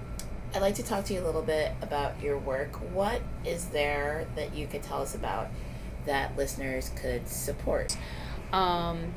I'd 0.54 0.62
like 0.62 0.74
to 0.76 0.82
talk 0.82 1.04
to 1.06 1.14
you 1.14 1.20
a 1.20 1.26
little 1.26 1.42
bit 1.42 1.72
about 1.82 2.22
your 2.22 2.38
work. 2.38 2.76
What 2.94 3.20
is 3.44 3.66
there 3.66 4.26
that 4.36 4.54
you 4.54 4.66
could 4.66 4.82
tell 4.82 5.02
us 5.02 5.14
about 5.14 5.48
that 6.06 6.36
listeners 6.36 6.90
could 6.96 7.28
support? 7.28 7.96
Um, 8.52 9.14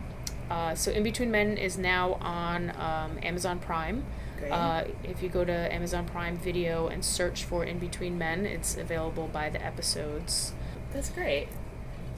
uh, 0.50 0.76
so 0.76 0.92
In 0.92 1.04
Between 1.04 1.32
Men 1.32 1.58
is 1.58 1.78
now 1.78 2.14
on 2.16 2.72
um, 2.72 3.20
Amazon 3.24 3.60
Prime. 3.60 4.06
Great. 4.40 4.52
Uh, 4.52 4.84
if 5.04 5.22
you 5.24 5.30
go 5.30 5.46
to 5.46 5.74
Amazon 5.74 6.06
Prime 6.06 6.38
Video 6.38 6.88
and 6.88 7.04
search 7.04 7.44
for 7.44 7.64
In 7.64 7.80
Between 7.80 8.18
Men, 8.18 8.46
it's 8.46 8.76
available 8.78 9.28
by 9.28 9.50
the 9.50 9.64
episodes. 9.64 10.54
That's 10.94 11.10
great. 11.10 11.48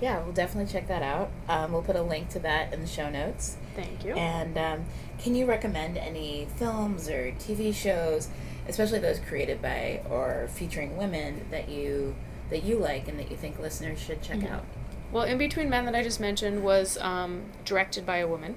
Yeah, 0.02 0.22
we'll 0.24 0.34
definitely 0.34 0.72
check 0.72 0.88
that 0.88 1.02
out. 1.02 1.32
Um, 1.50 1.72
we'll 1.72 1.82
put 1.82 1.96
a 1.96 2.04
link 2.04 2.30
to 2.30 2.40
that 2.40 2.72
in 2.74 2.82
the 2.82 2.88
show 2.88 3.10
notes. 3.10 3.58
Thank 3.76 4.06
you. 4.06 4.14
And 4.14 4.56
um, 4.58 4.86
can 5.20 5.34
you 5.34 5.46
recommend 5.48 5.98
any 5.98 6.48
films 6.58 7.10
or 7.10 7.32
TV 7.40 7.74
shows, 7.74 8.30
especially 8.68 9.00
those 9.00 9.20
created 9.20 9.60
by 9.62 10.02
or 10.10 10.48
featuring 10.54 10.98
women 10.98 11.46
that 11.52 11.70
you 11.70 12.16
that 12.50 12.64
you 12.64 12.78
like 12.78 13.08
and 13.10 13.20
that 13.20 13.30
you 13.30 13.36
think 13.36 13.60
listeners 13.60 14.00
should 14.00 14.22
check 14.22 14.38
Mhm. 14.38 14.52
out? 14.52 14.64
Well, 15.12 15.24
In 15.24 15.38
Between 15.38 15.70
Men 15.70 15.86
that 15.86 15.96
I 15.96 16.04
just 16.04 16.20
mentioned 16.20 16.64
was 16.64 16.98
um, 17.00 17.44
directed 17.66 18.06
by 18.06 18.18
a 18.18 18.28
woman, 18.28 18.56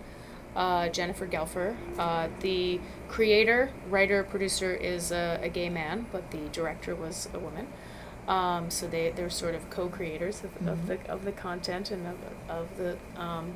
uh, 0.57 0.89
Jennifer 0.89 1.27
Gelfer. 1.27 1.77
Uh, 1.99 2.29
the 2.41 2.81
creator, 3.09 3.71
writer, 3.89 4.23
producer 4.23 4.73
is 4.73 5.13
a, 5.13 5.41
a 5.43 5.49
gay 5.49 5.69
man, 5.69 6.07
but 6.13 6.31
the 6.31 6.49
director 6.53 6.95
was 6.95 7.29
a 7.35 7.39
woman. 7.39 7.67
Um, 8.29 8.71
so 8.71 8.87
they 8.87 9.11
they're 9.11 9.31
sort 9.31 9.55
of 9.55 9.69
co-creators 9.71 10.45
of, 10.45 10.69
of 10.69 10.87
the 10.87 11.11
of 11.11 11.25
the 11.25 11.33
content 11.33 11.91
and 11.91 12.07
of, 12.07 12.17
of 12.49 12.77
the 12.77 12.97
um, 13.17 13.55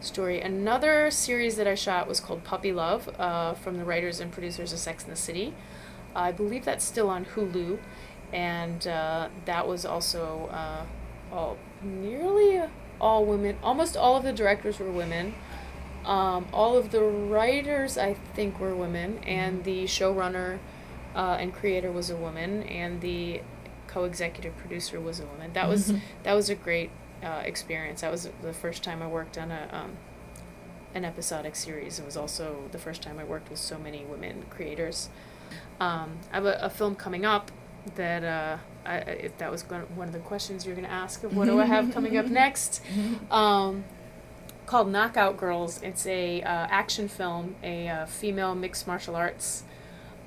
story. 0.00 0.40
Another 0.40 1.10
series 1.10 1.56
that 1.56 1.66
I 1.66 1.74
shot 1.74 2.06
was 2.06 2.20
called 2.20 2.44
Puppy 2.44 2.72
Love 2.72 3.08
uh, 3.18 3.54
from 3.54 3.78
the 3.78 3.84
writers 3.84 4.20
and 4.20 4.30
producers 4.30 4.72
of 4.72 4.78
Sex 4.78 5.04
and 5.04 5.12
the 5.12 5.16
City. 5.16 5.54
I 6.14 6.30
believe 6.30 6.64
that's 6.64 6.84
still 6.84 7.08
on 7.08 7.24
Hulu, 7.24 7.78
and 8.32 8.86
uh, 8.86 9.28
that 9.46 9.66
was 9.66 9.84
also 9.84 10.48
uh, 10.52 10.84
all 11.34 11.56
nearly 11.82 12.62
all 13.00 13.24
women. 13.24 13.56
Almost 13.62 13.96
all 13.96 14.16
of 14.16 14.22
the 14.22 14.32
directors 14.32 14.78
were 14.78 14.90
women. 14.90 15.34
Um, 16.04 16.46
all 16.52 16.76
of 16.76 16.90
the 16.90 17.02
writers, 17.02 17.96
I 17.96 18.14
think, 18.14 18.58
were 18.58 18.74
women, 18.74 19.18
and 19.24 19.64
the 19.64 19.84
showrunner 19.84 20.58
uh, 21.14 21.36
and 21.38 21.54
creator 21.54 21.92
was 21.92 22.10
a 22.10 22.16
woman, 22.16 22.62
and 22.64 23.00
the 23.00 23.42
co-executive 23.86 24.56
producer 24.56 25.00
was 25.00 25.20
a 25.20 25.26
woman. 25.26 25.52
That 25.52 25.68
was 25.68 25.92
that 26.22 26.34
was 26.34 26.48
a 26.50 26.54
great 26.54 26.90
uh, 27.22 27.42
experience. 27.44 28.00
That 28.00 28.10
was 28.10 28.28
the 28.42 28.52
first 28.52 28.82
time 28.82 29.02
I 29.02 29.06
worked 29.06 29.38
on 29.38 29.50
a 29.50 29.68
um, 29.72 29.96
an 30.94 31.04
episodic 31.04 31.56
series. 31.56 31.98
It 31.98 32.04
was 32.04 32.16
also 32.16 32.64
the 32.72 32.78
first 32.78 33.02
time 33.02 33.18
I 33.18 33.24
worked 33.24 33.50
with 33.50 33.58
so 33.58 33.78
many 33.78 34.04
women 34.04 34.44
creators. 34.50 35.08
Um, 35.80 36.18
I 36.32 36.36
have 36.36 36.46
a, 36.46 36.54
a 36.62 36.70
film 36.70 36.94
coming 36.94 37.24
up 37.24 37.50
that 37.96 38.24
uh, 38.24 38.58
I, 38.86 38.96
if 38.98 39.38
that 39.38 39.50
was 39.50 39.62
one 39.62 40.08
of 40.08 40.12
the 40.12 40.20
questions 40.20 40.64
you're 40.64 40.74
going 40.74 40.86
to 40.86 40.92
ask 40.92 41.24
of 41.24 41.36
what 41.36 41.46
do 41.46 41.60
I 41.60 41.64
have 41.66 41.92
coming 41.92 42.16
up 42.16 42.26
next, 42.42 42.80
um, 43.30 43.84
called 44.66 44.90
Knockout 44.90 45.36
Girls. 45.36 45.80
It's 45.82 46.06
a 46.06 46.42
uh, 46.42 46.46
action 46.48 47.08
film, 47.08 47.56
a 47.62 47.88
uh, 47.88 48.06
female 48.06 48.54
mixed 48.54 48.86
martial 48.86 49.16
arts 49.16 49.64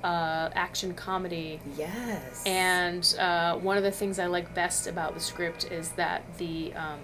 uh, 0.06 0.50
action 0.54 0.94
comedy. 0.94 1.60
Yes. 1.76 2.42
And 2.46 3.16
uh, 3.18 3.56
one 3.56 3.76
of 3.76 3.82
the 3.82 3.90
things 3.90 4.18
I 4.18 4.26
like 4.26 4.54
best 4.54 4.86
about 4.86 5.14
the 5.14 5.20
script 5.20 5.70
is 5.70 5.90
that 5.92 6.22
the 6.38 6.72
um, 6.74 7.00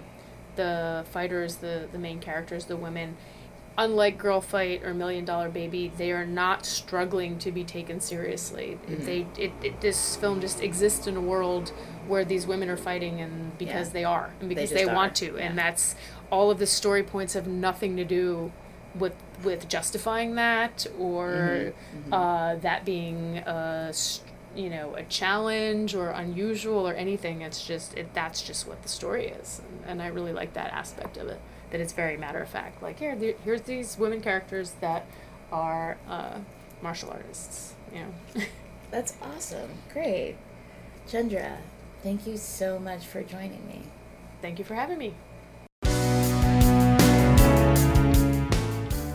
the 0.55 1.03
fighters, 1.11 1.57
the 1.57 1.87
the 1.91 1.99
main 1.99 2.19
characters, 2.19 2.65
the 2.65 2.77
women, 2.77 3.17
unlike 3.77 4.17
Girl 4.17 4.39
Fight 4.41 4.83
or 4.83 4.93
Million 4.93 5.25
Dollar 5.25 5.49
Baby, 5.49 5.91
they 5.97 6.11
are 6.11 6.25
not 6.25 6.65
struggling 6.65 7.39
to 7.39 7.51
be 7.51 7.63
taken 7.63 7.99
seriously. 7.99 8.77
Mhm. 8.87 9.05
They 9.05 9.27
it, 9.41 9.51
it 9.63 9.81
this 9.81 10.15
film 10.15 10.41
just 10.41 10.61
exists 10.61 11.07
in 11.07 11.17
a 11.17 11.21
world 11.21 11.69
where 12.07 12.23
these 12.25 12.45
women 12.45 12.69
are 12.69 12.77
fighting 12.77 13.19
and 13.21 13.57
because 13.57 13.87
Yeah. 13.87 13.93
they 13.93 14.03
are 14.03 14.29
and 14.39 14.49
because 14.49 14.69
just 14.69 14.85
they, 14.85 14.85
want 14.93 15.15
to, 15.15 15.35
yeah. 15.37 15.43
and 15.45 15.57
that's 15.57 15.95
all 16.29 16.51
of 16.51 16.59
the 16.59 16.67
story 16.67 17.03
points 17.03 17.33
have 17.33 17.47
nothing 17.47 17.95
to 17.97 18.05
do 18.05 18.51
with 18.97 19.15
with 19.43 19.67
justifying 19.67 20.35
that 20.35 20.85
or 20.99 21.27
Mhm, 21.31 21.73
mhm. 22.09 22.13
uh, 22.13 22.55
that 22.59 22.85
being 22.85 23.37
a 23.39 23.91
you 24.55 24.69
know 24.69 24.93
a 24.95 25.01
challenge 25.03 25.95
or 25.95 26.09
unusual 26.11 26.87
or 26.87 26.93
anything 26.93 27.41
it's 27.41 27.65
just 27.65 27.97
it, 27.97 28.13
that's 28.13 28.43
just 28.43 28.67
what 28.67 28.83
the 28.83 28.87
story 28.87 29.25
is 29.29 29.61
and, 29.67 29.89
and 29.89 30.01
i 30.03 30.05
really 30.05 30.31
like 30.31 30.53
that 30.53 30.71
aspect 30.71 31.17
of 31.17 31.27
it 31.27 31.39
that 31.73 31.81
it's 31.81 31.91
very 31.91 32.15
matter 32.15 32.39
of 32.39 32.47
fact 32.47 32.81
like 32.81 32.99
here 32.99 33.15
the- 33.15 33.35
here's 33.43 33.63
these 33.63 33.97
women 33.97 34.21
characters 34.21 34.71
that 34.79 35.05
are 35.51 35.97
uh, 36.07 36.37
martial 36.81 37.09
artists 37.09 37.73
you 37.93 37.99
know 37.99 38.43
That's 38.91 39.15
awesome. 39.23 39.71
Great. 39.91 40.35
Jendra, 41.09 41.57
thank 42.03 42.27
you 42.27 42.37
so 42.37 42.77
much 42.77 43.07
for 43.07 43.23
joining 43.23 43.65
me. 43.67 43.81
thank 44.39 44.59
you 44.59 44.65
for 44.65 44.75
having 44.75 44.99
me 44.99 45.15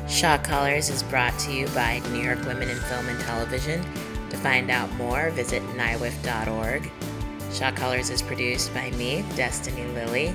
Shot 0.09 0.43
Callers 0.43 0.91
is 0.91 1.05
brought 1.05 1.39
to 1.41 1.53
you 1.53 1.69
by 1.69 2.01
New 2.11 2.19
York 2.21 2.45
Women 2.45 2.69
in 2.69 2.77
Film 2.77 3.07
and 3.09 3.21
Television. 3.21 3.81
To 4.31 4.37
find 4.39 4.69
out 4.69 4.93
more, 4.95 5.31
visit 5.31 5.63
nywift.org. 5.77 6.91
Shot 7.53 7.77
Callers 7.77 8.11
is 8.11 8.21
produced 8.21 8.75
by 8.75 8.91
me, 8.93 9.25
Destiny 9.37 9.85
Lilly, 9.93 10.35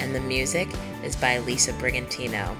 and 0.00 0.14
the 0.14 0.20
music 0.20 0.68
is 1.02 1.16
by 1.16 1.38
Lisa 1.38 1.72
Brigantino. 1.74 2.56